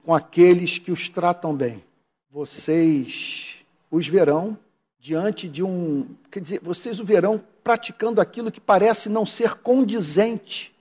com 0.03 0.15
aqueles 0.15 0.79
que 0.79 0.91
os 0.91 1.07
tratam 1.07 1.55
bem. 1.55 1.85
Vocês 2.31 3.57
os 3.91 4.09
verão 4.09 4.57
diante 4.99 5.47
de 5.47 5.63
um. 5.63 6.07
Quer 6.31 6.41
dizer, 6.41 6.61
vocês 6.63 6.99
o 7.01 7.05
verão 7.05 7.45
praticando 7.63 8.23
aquilo 8.23 8.51
que 8.51 8.59
parece 8.59 9.11
não 9.11 9.27
ser 9.27 9.57
condizente 9.57 10.75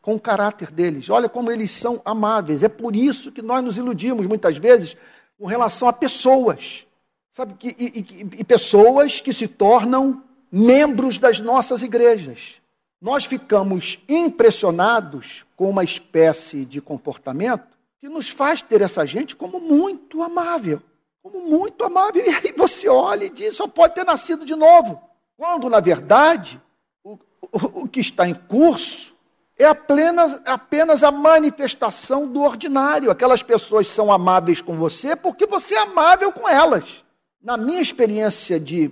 com 0.00 0.14
o 0.14 0.20
caráter 0.20 0.70
deles. 0.70 1.10
Olha 1.10 1.28
como 1.28 1.52
eles 1.52 1.72
são 1.72 2.00
amáveis. 2.06 2.62
É 2.62 2.70
por 2.70 2.96
isso 2.96 3.30
que 3.30 3.42
nós 3.42 3.62
nos 3.62 3.76
iludimos 3.76 4.26
muitas 4.26 4.56
vezes 4.56 4.96
com 5.38 5.44
relação 5.44 5.88
a 5.88 5.92
pessoas. 5.92 6.86
Sabe? 7.30 7.54
E, 7.62 8.00
e, 8.00 8.40
e 8.40 8.44
pessoas 8.44 9.20
que 9.20 9.30
se 9.30 9.46
tornam 9.46 10.24
membros 10.50 11.18
das 11.18 11.38
nossas 11.38 11.82
igrejas 11.82 12.62
nós 13.06 13.24
ficamos 13.24 14.00
impressionados 14.08 15.46
com 15.54 15.70
uma 15.70 15.84
espécie 15.84 16.64
de 16.64 16.80
comportamento 16.80 17.78
que 18.00 18.08
nos 18.08 18.30
faz 18.30 18.60
ter 18.60 18.82
essa 18.82 19.06
gente 19.06 19.36
como 19.36 19.60
muito 19.60 20.24
amável. 20.24 20.82
Como 21.22 21.40
muito 21.40 21.84
amável. 21.84 22.24
E 22.26 22.28
aí 22.28 22.52
você 22.56 22.88
olha 22.88 23.26
e 23.26 23.30
diz, 23.30 23.54
só 23.54 23.68
pode 23.68 23.94
ter 23.94 24.04
nascido 24.04 24.44
de 24.44 24.56
novo. 24.56 25.00
Quando, 25.36 25.70
na 25.70 25.78
verdade, 25.78 26.60
o, 27.04 27.12
o, 27.12 27.82
o 27.82 27.88
que 27.88 28.00
está 28.00 28.26
em 28.26 28.34
curso 28.34 29.14
é 29.56 29.66
apenas, 29.66 30.42
apenas 30.44 31.04
a 31.04 31.12
manifestação 31.12 32.26
do 32.26 32.40
ordinário. 32.40 33.12
Aquelas 33.12 33.40
pessoas 33.40 33.86
são 33.86 34.10
amáveis 34.10 34.60
com 34.60 34.76
você 34.76 35.14
porque 35.14 35.46
você 35.46 35.76
é 35.76 35.82
amável 35.82 36.32
com 36.32 36.48
elas. 36.48 37.04
Na 37.40 37.56
minha 37.56 37.80
experiência 37.80 38.58
de 38.58 38.90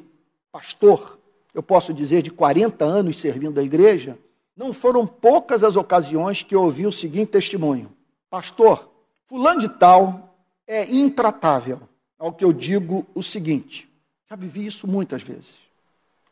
pastor, 0.52 1.18
eu 1.54 1.62
posso 1.62 1.94
dizer, 1.94 2.20
de 2.20 2.30
40 2.30 2.84
anos 2.84 3.20
servindo 3.20 3.60
a 3.60 3.62
igreja, 3.62 4.18
não 4.56 4.74
foram 4.74 5.06
poucas 5.06 5.62
as 5.62 5.76
ocasiões 5.76 6.42
que 6.42 6.54
eu 6.54 6.62
ouvi 6.62 6.86
o 6.86 6.92
seguinte 6.92 7.30
testemunho: 7.30 7.90
Pastor, 8.28 8.90
fulano 9.26 9.60
de 9.60 9.68
tal 9.68 10.36
é 10.66 10.90
intratável. 10.92 11.80
Ao 12.18 12.32
que 12.32 12.44
eu 12.44 12.52
digo 12.52 13.06
o 13.14 13.22
seguinte: 13.22 13.88
já 14.28 14.36
vivi 14.36 14.66
isso 14.66 14.86
muitas 14.86 15.22
vezes. 15.22 15.56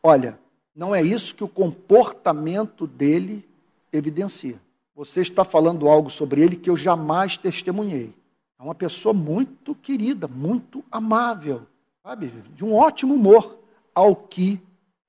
Olha, 0.02 0.38
não 0.74 0.94
é 0.94 1.02
isso 1.02 1.34
que 1.34 1.44
o 1.44 1.48
comportamento 1.48 2.86
dele 2.86 3.46
evidencia. 3.92 4.60
Você 4.94 5.20
está 5.20 5.44
falando 5.44 5.88
algo 5.88 6.10
sobre 6.10 6.42
ele 6.42 6.56
que 6.56 6.70
eu 6.70 6.76
jamais 6.76 7.36
testemunhei. 7.36 8.12
É 8.58 8.62
uma 8.62 8.74
pessoa 8.74 9.12
muito 9.12 9.74
querida, 9.74 10.28
muito 10.28 10.84
amável, 10.90 11.62
sabe? 12.02 12.32
De 12.54 12.64
um 12.64 12.74
ótimo 12.74 13.14
humor, 13.14 13.58
ao 13.94 14.14
que 14.14 14.60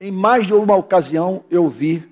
em 0.03 0.11
mais 0.11 0.45
de 0.45 0.53
uma 0.53 0.75
ocasião 0.75 1.43
eu 1.49 1.67
vi 1.69 2.03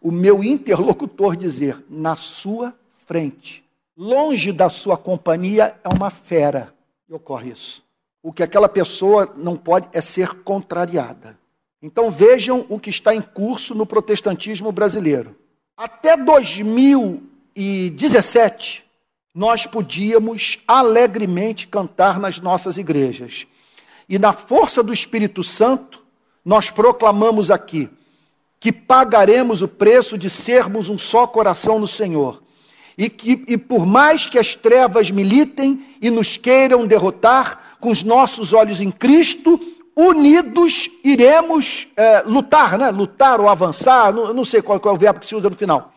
o 0.00 0.10
meu 0.10 0.42
interlocutor 0.42 1.36
dizer: 1.36 1.84
na 1.90 2.16
sua 2.16 2.74
frente, 3.06 3.62
longe 3.94 4.50
da 4.50 4.70
sua 4.70 4.96
companhia, 4.96 5.78
é 5.84 5.88
uma 5.94 6.08
fera. 6.08 6.72
E 7.06 7.12
ocorre 7.12 7.50
isso. 7.50 7.84
O 8.22 8.32
que 8.32 8.42
aquela 8.42 8.66
pessoa 8.66 9.30
não 9.36 9.58
pode 9.58 9.86
é 9.92 10.00
ser 10.00 10.42
contrariada. 10.42 11.38
Então 11.82 12.10
vejam 12.10 12.64
o 12.70 12.80
que 12.80 12.88
está 12.88 13.14
em 13.14 13.20
curso 13.20 13.74
no 13.74 13.84
protestantismo 13.84 14.72
brasileiro. 14.72 15.36
Até 15.76 16.16
2017, 16.16 18.82
nós 19.34 19.66
podíamos 19.66 20.60
alegremente 20.66 21.66
cantar 21.66 22.18
nas 22.18 22.38
nossas 22.38 22.78
igrejas. 22.78 23.46
E 24.08 24.18
na 24.18 24.32
força 24.32 24.82
do 24.82 24.94
Espírito 24.94 25.44
Santo, 25.44 26.03
nós 26.44 26.70
proclamamos 26.70 27.50
aqui 27.50 27.88
que 28.60 28.72
pagaremos 28.72 29.62
o 29.62 29.68
preço 29.68 30.16
de 30.16 30.30
sermos 30.30 30.88
um 30.88 30.96
só 30.96 31.26
coração 31.26 31.78
no 31.78 31.86
Senhor. 31.86 32.42
E 32.96 33.10
que, 33.10 33.44
e 33.48 33.58
por 33.58 33.84
mais 33.84 34.26
que 34.26 34.38
as 34.38 34.54
trevas 34.54 35.10
militem 35.10 35.84
e 36.00 36.10
nos 36.10 36.36
queiram 36.36 36.86
derrotar, 36.86 37.76
com 37.80 37.90
os 37.90 38.02
nossos 38.02 38.54
olhos 38.54 38.80
em 38.80 38.90
Cristo, 38.90 39.60
unidos 39.94 40.88
iremos 41.04 41.88
é, 41.96 42.22
lutar, 42.22 42.78
né? 42.78 42.90
Lutar 42.90 43.38
ou 43.40 43.48
avançar, 43.48 44.12
não, 44.14 44.32
não 44.32 44.44
sei 44.44 44.62
qual, 44.62 44.80
qual 44.80 44.94
é 44.94 44.96
o 44.96 45.00
verbo 45.00 45.20
que 45.20 45.26
se 45.26 45.34
usa 45.34 45.50
no 45.50 45.56
final. 45.56 45.92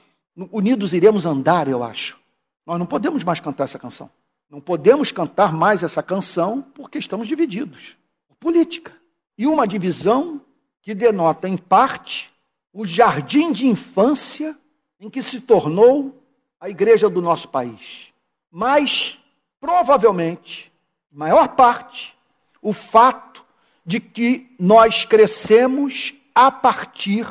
Unidos 0.52 0.92
iremos 0.92 1.26
andar, 1.26 1.70
eu 1.70 1.82
acho. 1.82 2.18
Nós 2.66 2.78
não 2.78 2.86
podemos 2.86 3.24
mais 3.24 3.40
cantar 3.40 3.64
essa 3.64 3.80
canção. 3.80 4.10
Não 4.50 4.60
podemos 4.60 5.12
cantar 5.12 5.54
mais 5.54 5.84
essa 5.84 6.04
canção 6.04 6.62
porque 6.74 6.98
estamos 6.98 7.28
divididos. 7.28 7.96
Política 8.40 8.92
e 9.38 9.46
uma 9.46 9.68
divisão 9.68 10.42
que 10.82 10.96
denota, 10.96 11.48
em 11.48 11.58
parte, 11.58 12.32
o 12.74 12.86
jardim 12.86 13.52
de 13.52 13.68
infância 13.68 14.58
em 15.00 15.10
que 15.10 15.22
se 15.22 15.42
tornou 15.42 16.24
a 16.60 16.70
igreja 16.70 17.10
do 17.10 17.22
nosso 17.22 17.48
país. 17.50 18.14
Mas, 18.52 19.18
provavelmente, 19.60 20.72
maior 21.12 21.50
parte, 21.50 22.16
o 22.62 22.74
fato 22.74 23.46
de 23.86 24.00
que 24.00 24.54
nós 24.60 25.06
crescemos 25.06 26.14
a 26.34 26.52
partir 26.52 27.28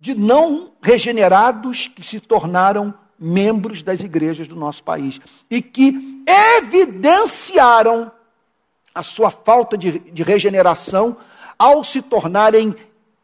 de 0.00 0.14
não 0.14 0.72
regenerados 0.82 1.88
que 1.88 2.02
se 2.02 2.20
tornaram 2.20 2.92
membros 3.18 3.82
das 3.82 4.02
igrejas 4.02 4.46
do 4.46 4.56
nosso 4.56 4.82
país 4.82 5.20
e 5.50 5.62
que 5.62 6.22
evidenciaram 6.58 8.10
a 8.94 9.02
sua 9.02 9.30
falta 9.30 9.76
de, 9.76 9.98
de 9.98 10.22
regeneração 10.22 11.16
ao 11.58 11.84
se 11.84 12.02
tornarem 12.02 12.74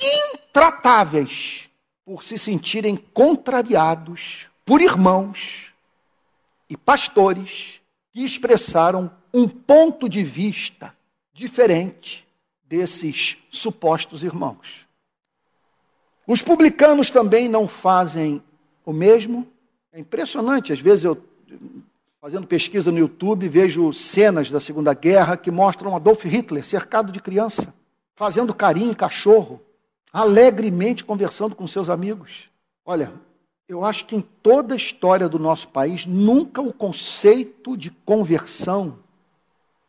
intratáveis, 0.00 1.68
por 2.04 2.22
se 2.22 2.38
sentirem 2.38 2.96
contrariados 2.96 4.46
por 4.64 4.80
irmãos 4.80 5.72
e 6.68 6.76
pastores 6.76 7.80
que 8.12 8.24
expressaram 8.24 9.10
um 9.32 9.48
ponto 9.48 10.08
de 10.08 10.22
vista 10.22 10.94
diferente 11.32 12.26
desses 12.64 13.36
supostos 13.50 14.22
irmãos. 14.22 14.86
Os 16.26 16.42
publicanos 16.42 17.10
também 17.10 17.48
não 17.48 17.66
fazem 17.66 18.42
o 18.84 18.92
mesmo. 18.92 19.46
É 19.92 19.98
impressionante, 19.98 20.72
às 20.72 20.80
vezes 20.80 21.04
eu, 21.04 21.20
fazendo 22.20 22.46
pesquisa 22.46 22.92
no 22.92 22.98
YouTube, 22.98 23.48
vejo 23.48 23.92
cenas 23.92 24.50
da 24.50 24.60
Segunda 24.60 24.94
Guerra 24.94 25.36
que 25.36 25.50
mostram 25.50 25.96
Adolf 25.96 26.24
Hitler 26.24 26.64
cercado 26.64 27.10
de 27.10 27.20
criança, 27.20 27.74
fazendo 28.20 28.52
carinho 28.52 28.90
em 28.90 28.94
cachorro, 28.94 29.62
alegremente 30.12 31.02
conversando 31.02 31.56
com 31.56 31.66
seus 31.66 31.88
amigos. 31.88 32.50
Olha, 32.84 33.14
eu 33.66 33.82
acho 33.82 34.04
que 34.04 34.14
em 34.14 34.20
toda 34.20 34.74
a 34.74 34.76
história 34.76 35.26
do 35.26 35.38
nosso 35.38 35.68
país, 35.68 36.04
nunca 36.04 36.60
o 36.60 36.70
conceito 36.70 37.78
de 37.78 37.88
conversão 38.04 38.98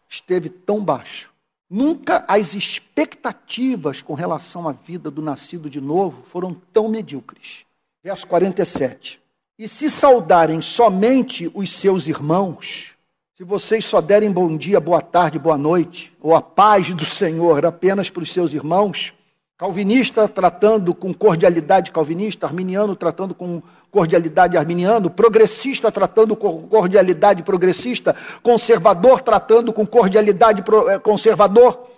esteve 0.07 0.47
tão 0.47 0.81
baixo. 0.81 1.29
Nunca 1.69 2.23
as 2.25 2.53
expectativas 2.53 4.01
com 4.01 4.13
relação 4.13 4.65
à 4.65 4.71
vida 4.71 5.11
do 5.11 5.21
nascido 5.21 5.69
de 5.69 5.81
novo 5.81 6.23
foram 6.23 6.53
tão 6.71 6.87
medíocres. 6.87 7.65
Verso 8.01 8.25
47. 8.27 9.21
E 9.59 9.67
se 9.67 9.89
saudarem 9.89 10.61
somente 10.61 11.51
os 11.53 11.69
seus 11.69 12.07
irmãos, 12.07 12.93
se 13.41 13.45
vocês 13.45 13.85
só 13.85 13.99
derem 13.99 14.31
bom 14.31 14.55
dia, 14.55 14.79
boa 14.79 15.01
tarde, 15.01 15.39
boa 15.39 15.57
noite, 15.57 16.15
ou 16.21 16.35
a 16.35 16.43
paz 16.43 16.93
do 16.93 17.03
Senhor 17.03 17.65
apenas 17.65 18.07
para 18.07 18.21
os 18.21 18.31
seus 18.31 18.53
irmãos, 18.53 19.15
Calvinista 19.57 20.27
tratando 20.27 20.93
com 20.93 21.11
cordialidade 21.11 21.89
calvinista, 21.89 22.45
arminiano 22.45 22.95
tratando 22.95 23.33
com 23.33 23.59
cordialidade 23.89 24.57
arminiano, 24.57 25.09
progressista 25.09 25.91
tratando 25.91 26.35
com 26.35 26.67
cordialidade 26.67 27.41
progressista, 27.41 28.15
conservador 28.43 29.21
tratando 29.21 29.73
com 29.73 29.87
cordialidade 29.87 30.63
eh, 30.91 30.99
conservador. 30.99 31.89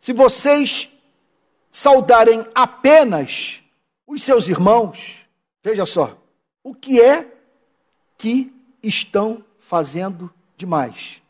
Se 0.00 0.14
vocês 0.14 0.88
saudarem 1.70 2.42
apenas 2.54 3.60
os 4.06 4.22
seus 4.22 4.48
irmãos, 4.48 5.26
veja 5.62 5.84
só, 5.84 6.16
o 6.62 6.74
que 6.74 7.02
é 7.02 7.30
que 8.16 8.50
estão 8.82 9.44
fazendo 9.58 10.32
demais? 10.64 11.22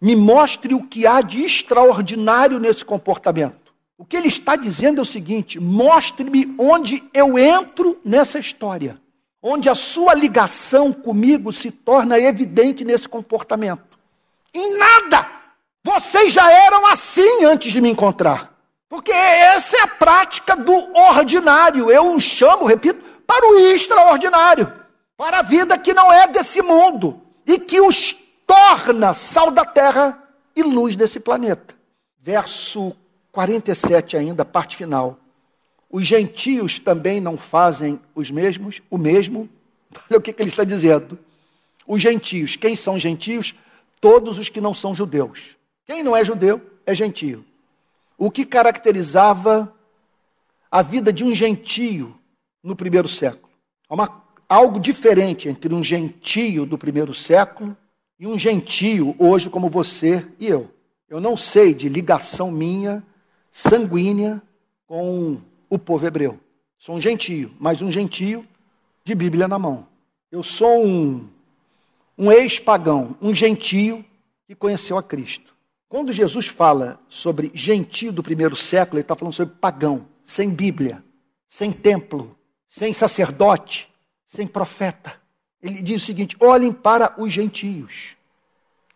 Me 0.00 0.14
mostre 0.14 0.74
o 0.74 0.82
que 0.82 1.06
há 1.06 1.20
de 1.20 1.44
extraordinário 1.44 2.58
nesse 2.58 2.84
comportamento. 2.84 3.74
O 3.96 4.04
que 4.04 4.16
ele 4.16 4.28
está 4.28 4.56
dizendo 4.56 4.98
é 4.98 5.02
o 5.02 5.04
seguinte: 5.04 5.58
mostre-me 5.58 6.54
onde 6.58 7.02
eu 7.12 7.38
entro 7.38 7.98
nessa 8.04 8.38
história, 8.38 9.00
onde 9.42 9.68
a 9.68 9.74
sua 9.74 10.14
ligação 10.14 10.92
comigo 10.92 11.52
se 11.52 11.70
torna 11.70 12.18
evidente 12.18 12.84
nesse 12.84 13.08
comportamento. 13.08 13.98
Em 14.52 14.78
nada! 14.78 15.30
Vocês 15.82 16.32
já 16.32 16.50
eram 16.50 16.86
assim 16.86 17.44
antes 17.44 17.70
de 17.70 17.80
me 17.80 17.90
encontrar. 17.90 18.54
Porque 18.88 19.12
essa 19.12 19.76
é 19.76 19.80
a 19.80 19.88
prática 19.88 20.56
do 20.56 20.72
ordinário. 20.96 21.90
Eu 21.90 22.14
o 22.14 22.20
chamo, 22.20 22.64
repito, 22.64 23.02
para 23.26 23.46
o 23.46 23.58
extraordinário, 23.58 24.72
para 25.16 25.40
a 25.40 25.42
vida 25.42 25.76
que 25.76 25.92
não 25.92 26.12
é 26.12 26.26
desse 26.28 26.62
mundo 26.62 27.20
e 27.46 27.58
que 27.58 27.80
os 27.80 28.16
torna 28.46 29.14
sal 29.14 29.50
da 29.50 29.64
terra 29.64 30.22
e 30.54 30.62
luz 30.62 30.96
desse 30.96 31.20
planeta. 31.20 31.74
Verso 32.20 32.94
47 33.32 34.16
ainda, 34.16 34.44
parte 34.44 34.76
final. 34.76 35.18
Os 35.90 36.06
gentios 36.06 36.78
também 36.78 37.20
não 37.20 37.36
fazem 37.36 38.00
os 38.14 38.30
mesmos, 38.30 38.80
o 38.90 38.98
mesmo. 38.98 39.48
Olha 40.10 40.18
o 40.18 40.22
que, 40.22 40.32
que 40.32 40.42
ele 40.42 40.50
está 40.50 40.64
dizendo. 40.64 41.18
Os 41.86 42.00
gentios, 42.00 42.56
quem 42.56 42.74
são 42.74 42.98
gentios? 42.98 43.54
Todos 44.00 44.38
os 44.38 44.48
que 44.48 44.60
não 44.60 44.74
são 44.74 44.94
judeus. 44.94 45.56
Quem 45.86 46.02
não 46.02 46.16
é 46.16 46.24
judeu 46.24 46.60
é 46.86 46.94
gentio. 46.94 47.44
O 48.16 48.30
que 48.30 48.44
caracterizava 48.44 49.72
a 50.70 50.82
vida 50.82 51.12
de 51.12 51.24
um 51.24 51.34
gentio 51.34 52.16
no 52.62 52.74
primeiro 52.74 53.08
século? 53.08 53.52
Uma, 53.88 54.22
algo 54.48 54.80
diferente 54.80 55.48
entre 55.48 55.74
um 55.74 55.84
gentio 55.84 56.64
do 56.64 56.78
primeiro 56.78 57.14
século 57.14 57.76
e 58.18 58.26
um 58.26 58.38
gentio 58.38 59.14
hoje 59.18 59.50
como 59.50 59.68
você 59.68 60.26
e 60.38 60.46
eu. 60.46 60.70
Eu 61.08 61.20
não 61.20 61.36
sei 61.36 61.74
de 61.74 61.88
ligação 61.88 62.50
minha 62.50 63.02
sanguínea 63.50 64.42
com 64.86 65.40
o 65.68 65.78
povo 65.78 66.06
hebreu. 66.06 66.38
Sou 66.78 66.96
um 66.96 67.00
gentio, 67.00 67.52
mas 67.58 67.82
um 67.82 67.90
gentio 67.90 68.46
de 69.04 69.14
Bíblia 69.14 69.48
na 69.48 69.58
mão. 69.58 69.86
Eu 70.30 70.42
sou 70.42 70.84
um, 70.84 71.28
um 72.16 72.32
ex-pagão, 72.32 73.16
um 73.20 73.34
gentio 73.34 74.04
que 74.46 74.54
conheceu 74.54 74.98
a 74.98 75.02
Cristo. 75.02 75.54
Quando 75.88 76.12
Jesus 76.12 76.48
fala 76.48 77.00
sobre 77.08 77.50
gentio 77.54 78.10
do 78.10 78.22
primeiro 78.22 78.56
século, 78.56 78.98
ele 78.98 79.02
está 79.02 79.14
falando 79.14 79.34
sobre 79.34 79.54
pagão, 79.54 80.06
sem 80.24 80.50
Bíblia, 80.50 81.04
sem 81.46 81.70
templo, 81.70 82.36
sem 82.66 82.92
sacerdote, 82.92 83.88
sem 84.24 84.46
profeta. 84.46 85.23
Ele 85.64 85.82
diz 85.82 86.02
o 86.02 86.06
seguinte: 86.06 86.36
olhem 86.38 86.72
para 86.72 87.12
os 87.18 87.32
gentios, 87.32 88.14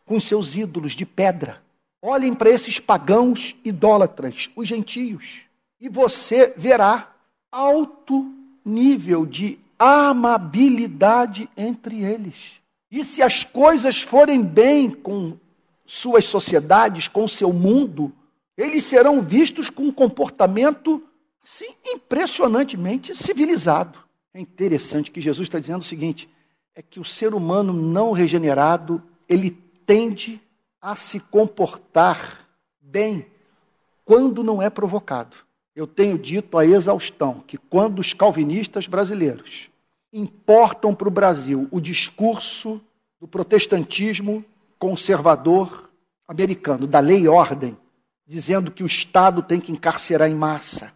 com 0.06 0.20
seus 0.20 0.54
ídolos 0.54 0.94
de 0.94 1.04
pedra, 1.04 1.60
Olhem 2.00 2.32
para 2.32 2.50
esses 2.50 2.78
pagãos 2.78 3.56
idólatras, 3.64 4.48
os 4.54 4.68
gentios, 4.68 5.40
e 5.80 5.88
você 5.88 6.54
verá 6.56 7.12
alto 7.50 8.32
nível 8.64 9.26
de 9.26 9.58
amabilidade 9.76 11.48
entre 11.56 12.04
eles. 12.04 12.60
E 12.90 13.04
se 13.04 13.20
as 13.20 13.42
coisas 13.42 14.00
forem 14.00 14.42
bem 14.42 14.90
com 14.90 15.36
suas 15.84 16.24
sociedades, 16.24 17.08
com 17.08 17.26
seu 17.26 17.52
mundo, 17.52 18.12
eles 18.56 18.84
serão 18.84 19.20
vistos 19.20 19.68
com 19.68 19.84
um 19.84 19.92
comportamento 19.92 21.02
impressionantemente 21.84 23.14
civilizado. 23.14 23.98
É 24.32 24.40
interessante 24.40 25.10
que 25.10 25.20
Jesus 25.20 25.46
está 25.46 25.58
dizendo 25.58 25.82
o 25.82 25.84
seguinte: 25.84 26.28
é 26.78 26.82
que 26.82 27.00
o 27.00 27.04
ser 27.04 27.34
humano 27.34 27.72
não 27.72 28.12
regenerado 28.12 29.02
ele 29.28 29.50
tende 29.84 30.40
a 30.80 30.94
se 30.94 31.18
comportar 31.18 32.46
bem 32.80 33.26
quando 34.04 34.44
não 34.44 34.62
é 34.62 34.70
provocado. 34.70 35.36
Eu 35.74 35.88
tenho 35.88 36.16
dito 36.16 36.56
a 36.56 36.64
exaustão 36.64 37.42
que 37.44 37.58
quando 37.58 37.98
os 37.98 38.12
calvinistas 38.12 38.86
brasileiros 38.86 39.68
importam 40.12 40.94
para 40.94 41.08
o 41.08 41.10
Brasil 41.10 41.66
o 41.72 41.80
discurso 41.80 42.80
do 43.20 43.26
protestantismo 43.26 44.44
conservador 44.78 45.90
americano, 46.28 46.86
da 46.86 47.00
lei 47.00 47.22
e 47.22 47.28
ordem, 47.28 47.76
dizendo 48.24 48.70
que 48.70 48.84
o 48.84 48.86
Estado 48.86 49.42
tem 49.42 49.58
que 49.58 49.72
encarcerar 49.72 50.30
em 50.30 50.34
massa, 50.36 50.92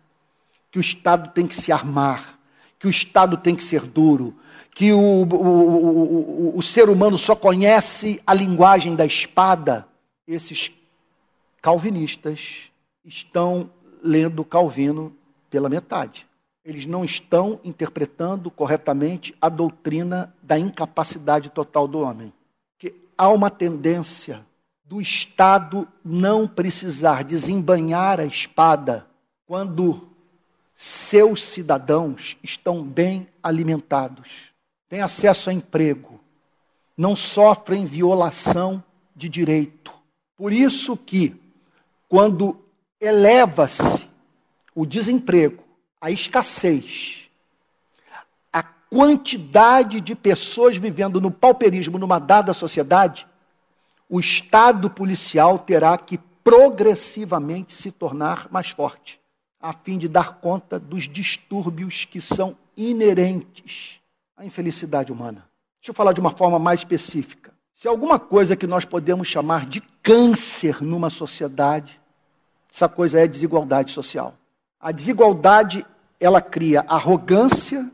que 0.71 0.79
o 0.79 0.81
Estado 0.81 1.33
tem 1.33 1.45
que 1.45 1.57
se 1.57 1.73
armar, 1.73 2.39
que 2.79 2.87
o 2.87 2.91
Estado 2.91 3.37
tem 3.37 3.57
que 3.57 3.65
ser 3.65 3.81
duro, 3.81 4.37
que 4.75 4.93
o, 4.93 4.99
o, 4.99 6.55
o, 6.55 6.59
o, 6.59 6.63
ser 6.63 6.89
humano 6.89 7.19
só 7.19 7.37
conhece 7.37 8.21
a 8.27 8.33
linguagem 8.33 8.97
da 8.97 9.05
espada, 9.05 9.87
esses 10.27 10.73
calvinistas 11.61 12.71
estão 13.05 13.71
lendo 14.03 14.45
Calvino 14.45 15.15
pela 15.51 15.69
metade. 15.69 16.27
Eles 16.65 16.87
não 16.87 17.05
estão 17.05 17.61
interpretando 17.63 18.51
corretamente 18.51 19.35
a 19.41 19.49
doutrina 19.49 20.35
da 20.43 20.59
incapacidade 20.59 21.51
total 21.51 21.87
do 21.87 21.99
homem. 22.01 22.33
Que 22.79 22.95
há 23.19 23.29
uma 23.29 23.51
tendência 23.51 24.45
do 24.85 25.01
Estado 25.03 25.87
não 26.05 26.49
precisar 26.49 27.25
desembanhar 27.25 28.21
a 28.21 28.25
espada 28.25 29.07
quando 29.45 30.09
seus 30.75 31.43
cidadãos 31.43 32.37
estão 32.43 32.83
bem 32.83 33.29
alimentados 33.43 34.52
têm 34.93 35.01
acesso 35.01 35.49
a 35.49 35.55
emprego, 35.55 36.21
não 36.95 37.17
sofrem 37.17 37.87
violação 37.87 38.85
de 39.17 39.27
direito. 39.27 39.91
Por 40.37 40.53
isso 40.53 40.99
que, 40.99 41.35
quando 42.11 42.63
eleva-se 43.01 44.07
o 44.75 44.85
desemprego, 44.85 45.65
a 45.99 46.11
escassez, 46.11 47.31
a 48.53 48.63
quantidade 48.63 49.99
de 49.99 50.15
pessoas 50.15 50.77
vivendo 50.77 51.23
no 51.23 51.31
pauperismo 51.31 51.99
numa 51.99 52.19
dada 52.19 52.53
sociedade, 52.53 53.27
o 54.11 54.21
Estado 54.21 54.91
policial 54.91 55.59
terá 55.59 55.97
que 55.97 56.19
progressivamente 56.45 57.73
se 57.73 57.91
tornar 57.91 58.47
mais 58.51 58.69
forte, 58.69 59.19
a 59.59 59.73
fim 59.73 59.97
de 59.97 60.07
dar 60.07 60.35
conta 60.35 60.79
dos 60.79 61.09
distúrbios 61.09 62.05
que 62.05 62.21
são 62.21 62.55
inerentes 62.77 64.02
a 64.43 64.45
infelicidade 64.45 65.13
humana. 65.13 65.49
Deixa 65.81 65.91
eu 65.91 65.95
falar 65.95 66.13
de 66.13 66.21
uma 66.21 66.33
forma 66.33 66.59
mais 66.59 66.81
específica. 66.81 67.55
Se 67.73 67.87
alguma 67.87 68.19
coisa 68.19 68.57
que 68.57 68.67
nós 68.67 68.85
podemos 68.85 69.29
chamar 69.29 69.67
de 69.67 69.81
câncer 70.03 70.83
numa 70.83 71.11
sociedade, 71.11 72.01
essa 72.73 72.89
coisa 72.89 73.21
é 73.21 73.29
desigualdade 73.29 73.93
social. 73.93 74.35
A 74.81 74.91
desigualdade, 74.91 75.87
ela 76.19 76.41
cria 76.41 76.85
arrogância 76.89 77.89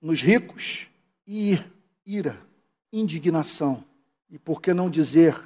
nos 0.00 0.20
ricos 0.20 0.88
e 1.26 1.60
ira, 2.04 2.36
indignação. 2.92 3.84
E 4.28 4.40
por 4.40 4.60
que 4.60 4.74
não 4.74 4.90
dizer, 4.90 5.36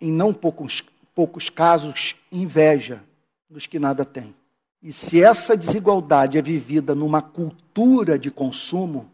em 0.00 0.10
não 0.10 0.34
poucos, 0.34 0.82
poucos 1.14 1.48
casos, 1.48 2.16
inveja 2.30 3.04
dos 3.48 3.66
que 3.66 3.78
nada 3.78 4.04
têm. 4.04 4.34
E 4.82 4.92
se 4.92 5.22
essa 5.22 5.56
desigualdade 5.56 6.38
é 6.38 6.42
vivida 6.42 6.92
numa 6.92 7.22
cultura 7.22 8.18
de 8.18 8.32
consumo, 8.32 9.08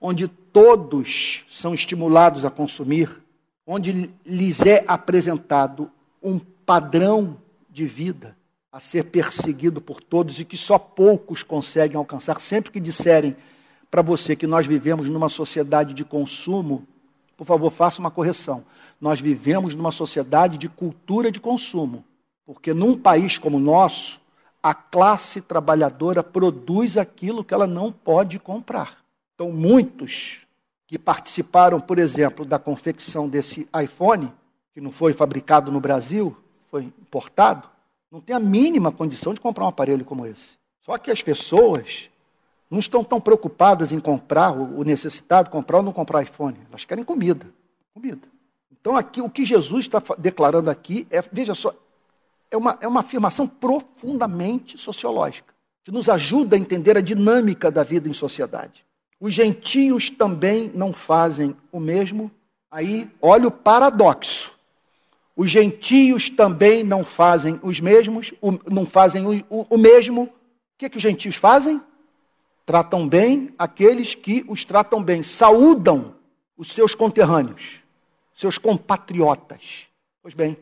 onde 0.00 0.28
todos 0.28 1.44
são 1.48 1.74
estimulados 1.74 2.44
a 2.44 2.50
consumir, 2.50 3.22
onde 3.66 4.10
lhes 4.24 4.64
é 4.64 4.84
apresentado 4.86 5.90
um 6.22 6.38
padrão 6.38 7.36
de 7.70 7.84
vida 7.86 8.36
a 8.70 8.80
ser 8.80 9.04
perseguido 9.04 9.80
por 9.80 10.02
todos 10.02 10.38
e 10.38 10.44
que 10.44 10.56
só 10.56 10.78
poucos 10.78 11.42
conseguem 11.42 11.96
alcançar, 11.96 12.40
sempre 12.40 12.70
que 12.70 12.80
disserem 12.80 13.36
para 13.90 14.02
você 14.02 14.36
que 14.36 14.46
nós 14.46 14.66
vivemos 14.66 15.08
numa 15.08 15.28
sociedade 15.28 15.94
de 15.94 16.04
consumo, 16.04 16.86
por 17.36 17.46
favor, 17.46 17.70
faça 17.70 18.00
uma 18.00 18.10
correção. 18.10 18.64
Nós 19.00 19.20
vivemos 19.20 19.74
numa 19.74 19.92
sociedade 19.92 20.58
de 20.58 20.68
cultura 20.68 21.30
de 21.30 21.40
consumo, 21.40 22.04
porque 22.44 22.74
num 22.74 22.96
país 22.96 23.38
como 23.38 23.56
o 23.56 23.60
nosso, 23.60 24.20
a 24.62 24.74
classe 24.74 25.40
trabalhadora 25.40 26.22
produz 26.22 26.96
aquilo 26.96 27.44
que 27.44 27.54
ela 27.54 27.66
não 27.66 27.90
pode 27.90 28.38
comprar. 28.38 28.98
Então, 29.38 29.52
muitos 29.52 30.40
que 30.84 30.98
participaram, 30.98 31.78
por 31.78 31.96
exemplo, 31.96 32.44
da 32.44 32.58
confecção 32.58 33.28
desse 33.28 33.68
iPhone, 33.80 34.32
que 34.74 34.80
não 34.80 34.90
foi 34.90 35.12
fabricado 35.12 35.70
no 35.70 35.78
Brasil, 35.78 36.36
foi 36.68 36.82
importado, 36.82 37.68
não 38.10 38.20
tem 38.20 38.34
a 38.34 38.40
mínima 38.40 38.90
condição 38.90 39.32
de 39.32 39.40
comprar 39.40 39.64
um 39.64 39.68
aparelho 39.68 40.04
como 40.04 40.26
esse. 40.26 40.58
Só 40.80 40.98
que 40.98 41.08
as 41.08 41.22
pessoas 41.22 42.10
não 42.68 42.80
estão 42.80 43.04
tão 43.04 43.20
preocupadas 43.20 43.92
em 43.92 44.00
comprar, 44.00 44.50
o 44.50 44.82
necessitado 44.82 45.50
comprar 45.50 45.76
ou 45.76 45.82
não 45.84 45.92
comprar 45.92 46.24
iPhone. 46.24 46.58
Elas 46.68 46.84
querem 46.84 47.04
comida. 47.04 47.46
Comida. 47.94 48.26
Então, 48.72 48.96
aqui, 48.96 49.20
o 49.20 49.30
que 49.30 49.46
Jesus 49.46 49.86
está 49.86 50.02
declarando 50.18 50.68
aqui 50.68 51.06
é, 51.12 51.22
veja 51.30 51.54
só, 51.54 51.72
é 52.50 52.56
uma, 52.56 52.76
é 52.80 52.88
uma 52.88 53.00
afirmação 53.00 53.46
profundamente 53.46 54.76
sociológica, 54.76 55.54
que 55.84 55.92
nos 55.92 56.08
ajuda 56.08 56.56
a 56.56 56.58
entender 56.58 56.96
a 56.96 57.00
dinâmica 57.00 57.70
da 57.70 57.84
vida 57.84 58.08
em 58.08 58.12
sociedade. 58.12 58.87
Os 59.20 59.34
gentios 59.34 60.10
também 60.10 60.70
não 60.74 60.92
fazem 60.92 61.56
o 61.72 61.80
mesmo. 61.80 62.30
Aí, 62.70 63.10
olha 63.20 63.48
o 63.48 63.50
paradoxo. 63.50 64.56
Os 65.34 65.50
gentios 65.50 66.30
também 66.30 66.82
não 66.82 67.04
fazem 67.04 67.58
os 67.62 67.80
mesmos, 67.80 68.32
o, 68.40 68.52
não 68.70 68.84
fazem 68.84 69.24
o, 69.26 69.44
o, 69.48 69.66
o 69.70 69.78
mesmo. 69.78 70.24
O 70.24 70.30
que, 70.76 70.86
é 70.86 70.88
que 70.88 70.96
os 70.96 71.02
gentios 71.02 71.36
fazem? 71.36 71.80
Tratam 72.66 73.08
bem 73.08 73.54
aqueles 73.58 74.14
que 74.14 74.44
os 74.48 74.64
tratam 74.64 75.02
bem, 75.02 75.22
saúdam 75.22 76.14
os 76.56 76.72
seus 76.72 76.94
conterrâneos, 76.94 77.80
seus 78.34 78.58
compatriotas. 78.58 79.86
Pois 80.20 80.34
bem, 80.34 80.56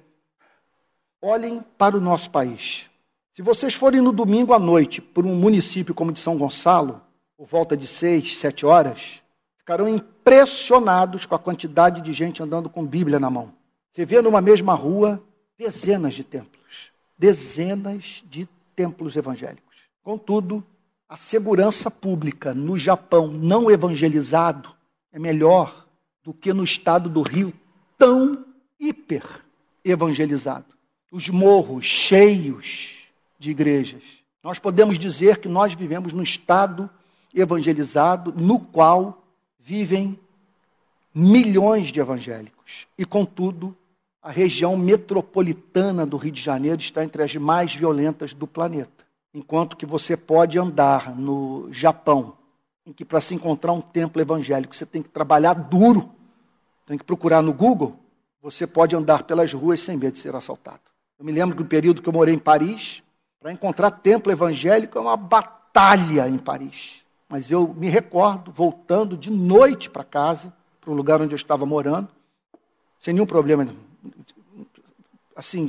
olhem 1.20 1.64
para 1.76 1.96
o 1.96 2.00
nosso 2.00 2.30
país. 2.30 2.86
Se 3.32 3.42
vocês 3.42 3.74
forem 3.74 4.00
no 4.00 4.12
domingo 4.12 4.52
à 4.52 4.58
noite 4.58 5.00
por 5.00 5.26
um 5.26 5.34
município 5.34 5.94
como 5.94 6.12
de 6.12 6.20
São 6.20 6.38
Gonçalo, 6.38 7.00
por 7.36 7.46
volta 7.46 7.76
de 7.76 7.86
seis, 7.86 8.38
sete 8.38 8.64
horas, 8.64 9.20
ficarão 9.58 9.88
impressionados 9.88 11.26
com 11.26 11.34
a 11.34 11.38
quantidade 11.38 12.00
de 12.00 12.12
gente 12.12 12.42
andando 12.42 12.70
com 12.70 12.86
Bíblia 12.86 13.20
na 13.20 13.28
mão. 13.28 13.52
Você 13.92 14.04
vê 14.04 14.22
numa 14.22 14.40
mesma 14.40 14.74
rua 14.74 15.22
dezenas 15.58 16.14
de 16.14 16.24
templos, 16.24 16.90
dezenas 17.18 18.22
de 18.28 18.48
templos 18.74 19.16
evangélicos. 19.16 19.76
Contudo, 20.02 20.64
a 21.08 21.16
segurança 21.16 21.90
pública 21.90 22.54
no 22.54 22.78
Japão 22.78 23.28
não 23.28 23.70
evangelizado 23.70 24.74
é 25.12 25.18
melhor 25.18 25.86
do 26.22 26.34
que 26.34 26.52
no 26.52 26.64
estado 26.64 27.08
do 27.08 27.22
Rio, 27.22 27.52
tão 27.96 28.44
hiper 28.78 29.24
evangelizado. 29.84 30.66
Os 31.12 31.28
morros 31.28 31.86
cheios 31.86 33.06
de 33.38 33.50
igrejas. 33.50 34.02
Nós 34.42 34.58
podemos 34.58 34.98
dizer 34.98 35.38
que 35.38 35.48
nós 35.48 35.72
vivemos 35.72 36.12
no 36.12 36.22
estado 36.22 36.90
evangelizado 37.36 38.32
no 38.36 38.58
qual 38.58 39.22
vivem 39.60 40.18
milhões 41.14 41.92
de 41.92 42.00
evangélicos. 42.00 42.86
E, 42.96 43.04
contudo, 43.04 43.76
a 44.22 44.30
região 44.30 44.76
metropolitana 44.76 46.04
do 46.04 46.16
Rio 46.16 46.32
de 46.32 46.42
Janeiro 46.42 46.80
está 46.80 47.04
entre 47.04 47.22
as 47.22 47.34
mais 47.36 47.74
violentas 47.74 48.32
do 48.32 48.46
planeta. 48.46 49.06
Enquanto 49.32 49.76
que 49.76 49.86
você 49.86 50.16
pode 50.16 50.58
andar 50.58 51.14
no 51.14 51.68
Japão, 51.70 52.34
em 52.84 52.92
que 52.92 53.04
para 53.04 53.20
se 53.20 53.34
encontrar 53.34 53.72
um 53.72 53.80
templo 53.80 54.20
evangélico 54.20 54.74
você 54.74 54.86
tem 54.86 55.02
que 55.02 55.08
trabalhar 55.08 55.54
duro, 55.54 56.10
tem 56.86 56.96
que 56.96 57.04
procurar 57.04 57.42
no 57.42 57.52
Google, 57.52 57.96
você 58.40 58.66
pode 58.66 58.96
andar 58.96 59.24
pelas 59.24 59.52
ruas 59.52 59.80
sem 59.80 59.96
medo 59.96 60.14
de 60.14 60.20
ser 60.20 60.34
assaltado. 60.34 60.80
Eu 61.18 61.24
me 61.24 61.32
lembro 61.32 61.56
do 61.56 61.64
período 61.64 62.00
que 62.00 62.08
eu 62.08 62.12
morei 62.12 62.34
em 62.34 62.38
Paris, 62.38 63.02
para 63.40 63.52
encontrar 63.52 63.90
templo 63.90 64.32
evangélico 64.32 64.98
é 64.98 65.00
uma 65.00 65.16
batalha 65.16 66.28
em 66.28 66.38
Paris. 66.38 67.05
Mas 67.28 67.50
eu 67.50 67.74
me 67.74 67.88
recordo, 67.88 68.52
voltando 68.52 69.16
de 69.16 69.30
noite 69.30 69.90
para 69.90 70.04
casa, 70.04 70.52
para 70.80 70.90
o 70.90 70.94
lugar 70.94 71.20
onde 71.20 71.34
eu 71.34 71.36
estava 71.36 71.66
morando, 71.66 72.08
sem 73.00 73.12
nenhum 73.12 73.26
problema, 73.26 73.66
assim, 75.34 75.68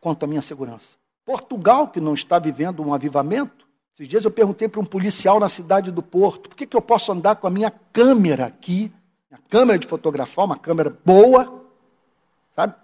quanto 0.00 0.24
à 0.24 0.26
minha 0.26 0.42
segurança. 0.42 0.96
Portugal, 1.24 1.88
que 1.88 2.00
não 2.00 2.14
está 2.14 2.38
vivendo 2.38 2.82
um 2.82 2.94
avivamento, 2.94 3.66
esses 3.94 4.06
dias 4.06 4.24
eu 4.24 4.30
perguntei 4.30 4.68
para 4.68 4.80
um 4.80 4.84
policial 4.84 5.40
na 5.40 5.48
cidade 5.48 5.90
do 5.90 6.02
Porto, 6.02 6.50
por 6.50 6.56
que, 6.56 6.66
que 6.66 6.76
eu 6.76 6.80
posso 6.80 7.10
andar 7.10 7.36
com 7.36 7.48
a 7.48 7.50
minha 7.50 7.70
câmera 7.92 8.46
aqui, 8.46 8.92
a 9.32 9.38
câmera 9.48 9.78
de 9.78 9.88
fotografar, 9.88 10.44
uma 10.44 10.56
câmera 10.56 10.96
boa, 11.04 11.64
sabe? 12.54 12.74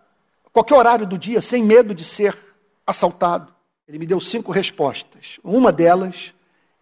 Qualquer 0.52 0.74
horário 0.74 1.06
do 1.06 1.16
dia, 1.16 1.40
sem 1.40 1.62
medo 1.62 1.94
de 1.94 2.02
ser 2.02 2.36
assaltado. 2.86 3.54
Ele 3.86 3.98
me 3.98 4.06
deu 4.06 4.18
cinco 4.18 4.50
respostas. 4.50 5.38
Uma 5.44 5.70
delas 5.70 6.33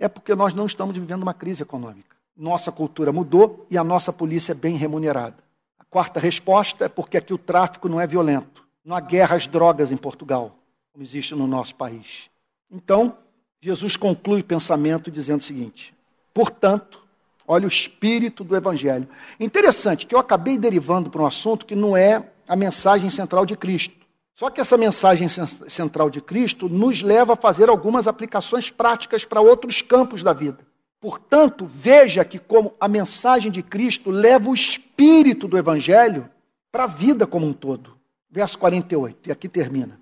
é 0.02 0.08
porque 0.08 0.34
nós 0.34 0.52
não 0.52 0.66
estamos 0.66 0.96
vivendo 0.96 1.22
uma 1.22 1.32
crise 1.32 1.62
econômica. 1.62 2.16
Nossa 2.36 2.72
cultura 2.72 3.12
mudou 3.12 3.64
e 3.70 3.78
a 3.78 3.84
nossa 3.84 4.12
polícia 4.12 4.50
é 4.50 4.54
bem 4.54 4.76
remunerada. 4.76 5.36
A 5.78 5.84
quarta 5.84 6.18
resposta 6.18 6.86
é 6.86 6.88
porque 6.88 7.18
aqui 7.18 7.32
o 7.32 7.38
tráfico 7.38 7.88
não 7.88 8.00
é 8.00 8.06
violento. 8.06 8.66
Não 8.84 8.96
há 8.96 9.00
guerra 9.00 9.36
às 9.36 9.46
drogas 9.46 9.92
em 9.92 9.96
Portugal, 9.96 10.56
como 10.92 11.04
existe 11.04 11.36
no 11.36 11.46
nosso 11.46 11.76
país. 11.76 12.28
Então, 12.68 13.16
Jesus 13.60 13.96
conclui 13.96 14.40
o 14.40 14.44
pensamento 14.44 15.08
dizendo 15.08 15.38
o 15.38 15.44
seguinte: 15.44 15.94
portanto, 16.34 17.00
olha 17.46 17.66
o 17.66 17.70
espírito 17.70 18.42
do 18.42 18.56
evangelho. 18.56 19.08
Interessante 19.38 20.04
que 20.04 20.16
eu 20.16 20.18
acabei 20.18 20.58
derivando 20.58 21.10
para 21.10 21.22
um 21.22 21.26
assunto 21.26 21.64
que 21.64 21.76
não 21.76 21.96
é 21.96 22.28
a 22.48 22.56
mensagem 22.56 23.08
central 23.08 23.46
de 23.46 23.56
Cristo. 23.56 24.01
Só 24.42 24.50
que 24.50 24.60
essa 24.60 24.76
mensagem 24.76 25.28
central 25.28 26.10
de 26.10 26.20
Cristo 26.20 26.68
nos 26.68 27.00
leva 27.00 27.34
a 27.34 27.36
fazer 27.36 27.68
algumas 27.68 28.08
aplicações 28.08 28.72
práticas 28.72 29.24
para 29.24 29.40
outros 29.40 29.80
campos 29.82 30.20
da 30.20 30.32
vida. 30.32 30.66
Portanto, 31.00 31.64
veja 31.64 32.24
que 32.24 32.40
como 32.40 32.74
a 32.80 32.88
mensagem 32.88 33.52
de 33.52 33.62
Cristo 33.62 34.10
leva 34.10 34.50
o 34.50 34.54
espírito 34.54 35.46
do 35.46 35.56
evangelho 35.56 36.28
para 36.72 36.82
a 36.82 36.86
vida 36.88 37.24
como 37.24 37.46
um 37.46 37.52
todo. 37.52 37.96
Verso 38.28 38.58
48, 38.58 39.28
e 39.28 39.30
aqui 39.30 39.48
termina. 39.48 40.00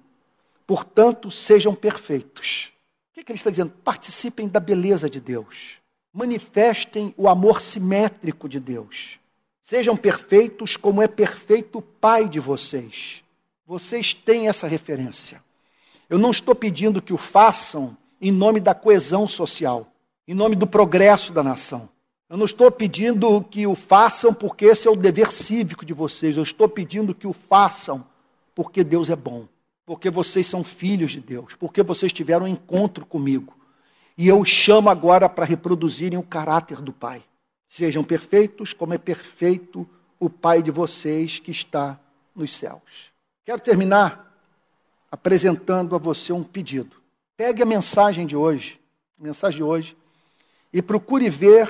Portanto, 0.67 1.31
sejam 1.31 1.75
perfeitos. 1.75 2.73
O 3.11 3.17
que, 3.17 3.23
que 3.23 3.33
ele 3.33 3.39
está 3.39 3.51
dizendo? 3.51 3.75
Participem 3.85 4.49
da 4.49 4.59
beleza 4.59 5.11
de 5.11 5.21
Deus. 5.21 5.77
Manifestem 6.15 7.13
o 7.19 7.29
amor 7.29 7.61
simétrico 7.61 8.49
de 8.49 8.59
Deus. 8.59 9.21
Sejam 9.61 9.99
perfeitos 9.99 10.79
como 10.79 11.03
é 11.03 11.07
perfeito 11.07 11.81
o 11.81 11.83
Pai 11.83 12.27
de 12.27 12.41
vocês. 12.41 13.20
Vocês 13.71 14.13
têm 14.13 14.49
essa 14.49 14.67
referência. 14.67 15.41
Eu 16.09 16.19
não 16.19 16.33
estou 16.33 16.57
pedindo 16.57 17.01
que 17.01 17.13
o 17.13 17.17
façam 17.17 17.97
em 18.21 18.33
nome 18.33 18.59
da 18.59 18.75
coesão 18.75 19.29
social, 19.29 19.87
em 20.27 20.35
nome 20.35 20.57
do 20.57 20.67
progresso 20.67 21.33
da 21.33 21.41
nação. 21.41 21.89
Eu 22.29 22.37
não 22.37 22.47
estou 22.47 22.69
pedindo 22.69 23.41
que 23.45 23.69
o 23.69 23.77
façam 23.77 24.35
porque 24.35 24.65
esse 24.65 24.89
é 24.89 24.91
o 24.91 24.97
dever 24.97 25.31
cívico 25.31 25.87
de 25.87 25.93
vocês. 25.93 26.37
Eu 26.37 26.43
estou 26.43 26.69
pedindo 26.69 27.15
que 27.15 27.29
o 27.29 27.33
façam 27.33 28.05
porque 28.57 28.83
Deus 28.83 29.09
é 29.09 29.15
bom, 29.15 29.47
porque 29.87 30.11
vocês 30.11 30.49
são 30.49 30.65
filhos 30.65 31.13
de 31.13 31.21
Deus, 31.21 31.55
porque 31.55 31.81
vocês 31.81 32.13
tiveram 32.13 32.47
um 32.47 32.49
encontro 32.49 33.07
comigo. 33.07 33.57
E 34.19 34.27
eu 34.27 34.45
chamo 34.45 34.91
agora 34.91 35.29
para 35.29 35.45
reproduzirem 35.45 36.19
o 36.19 36.25
caráter 36.25 36.81
do 36.81 36.93
Pai. 36.93 37.23
Sejam 37.69 38.03
perfeitos 38.03 38.73
como 38.73 38.95
é 38.95 38.99
perfeito 38.99 39.89
o 40.19 40.29
Pai 40.29 40.61
de 40.61 40.73
vocês 40.73 41.39
que 41.39 41.53
está 41.53 42.01
nos 42.35 42.53
céus. 42.53 43.10
Quero 43.51 43.63
terminar 43.63 44.33
apresentando 45.11 45.97
a 45.97 45.99
você 45.99 46.33
um 46.33 46.45
pedido. 46.45 46.95
Pegue 47.37 47.65
a 47.65 47.67
mensagem 47.67 48.25
de 48.25 48.37
hoje, 48.37 48.79
mensagem 49.19 49.57
de 49.57 49.65
hoje, 49.65 49.97
e 50.73 50.81
procure 50.81 51.29
ver 51.29 51.69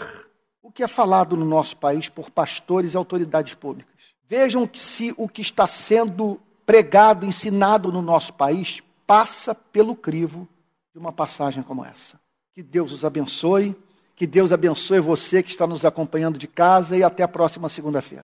o 0.63 0.71
que 0.71 0.83
é 0.83 0.87
falado 0.87 1.39
no 1.39 1.47
nosso 1.47 1.79
país 1.79 2.11
por 2.11 2.29
pastores 2.29 2.93
e 2.93 2.99
autoridades 2.99 3.55
públicas. 3.55 3.95
Vejam 4.29 4.69
se 4.75 5.15
o 5.17 5.27
que 5.27 5.41
está 5.41 5.67
sendo 5.67 6.39
pregado, 6.67 7.25
ensinado 7.25 7.91
no 7.91 8.03
nosso 8.03 8.35
país, 8.35 8.83
passa 9.07 9.55
pelo 9.55 9.97
crivo 9.97 10.47
de 10.93 10.99
uma 10.99 11.15
passagem 11.15 11.63
como 11.63 11.83
essa. 11.83 12.21
Que 12.53 12.63
Deus 12.63 12.93
os 12.93 13.07
abençoe, 13.07 13.75
que 14.15 14.27
Deus 14.27 14.53
abençoe 14.53 15.01
você 15.01 15.43
que 15.43 15.49
está 15.49 15.67
nos 15.67 15.87
acompanhando 15.87 16.39
de 16.39 16.47
casa 16.47 16.95
e 16.95 17.03
até 17.03 17.23
a 17.23 17.29
próxima 17.29 17.71
segunda-feira. 17.71 18.19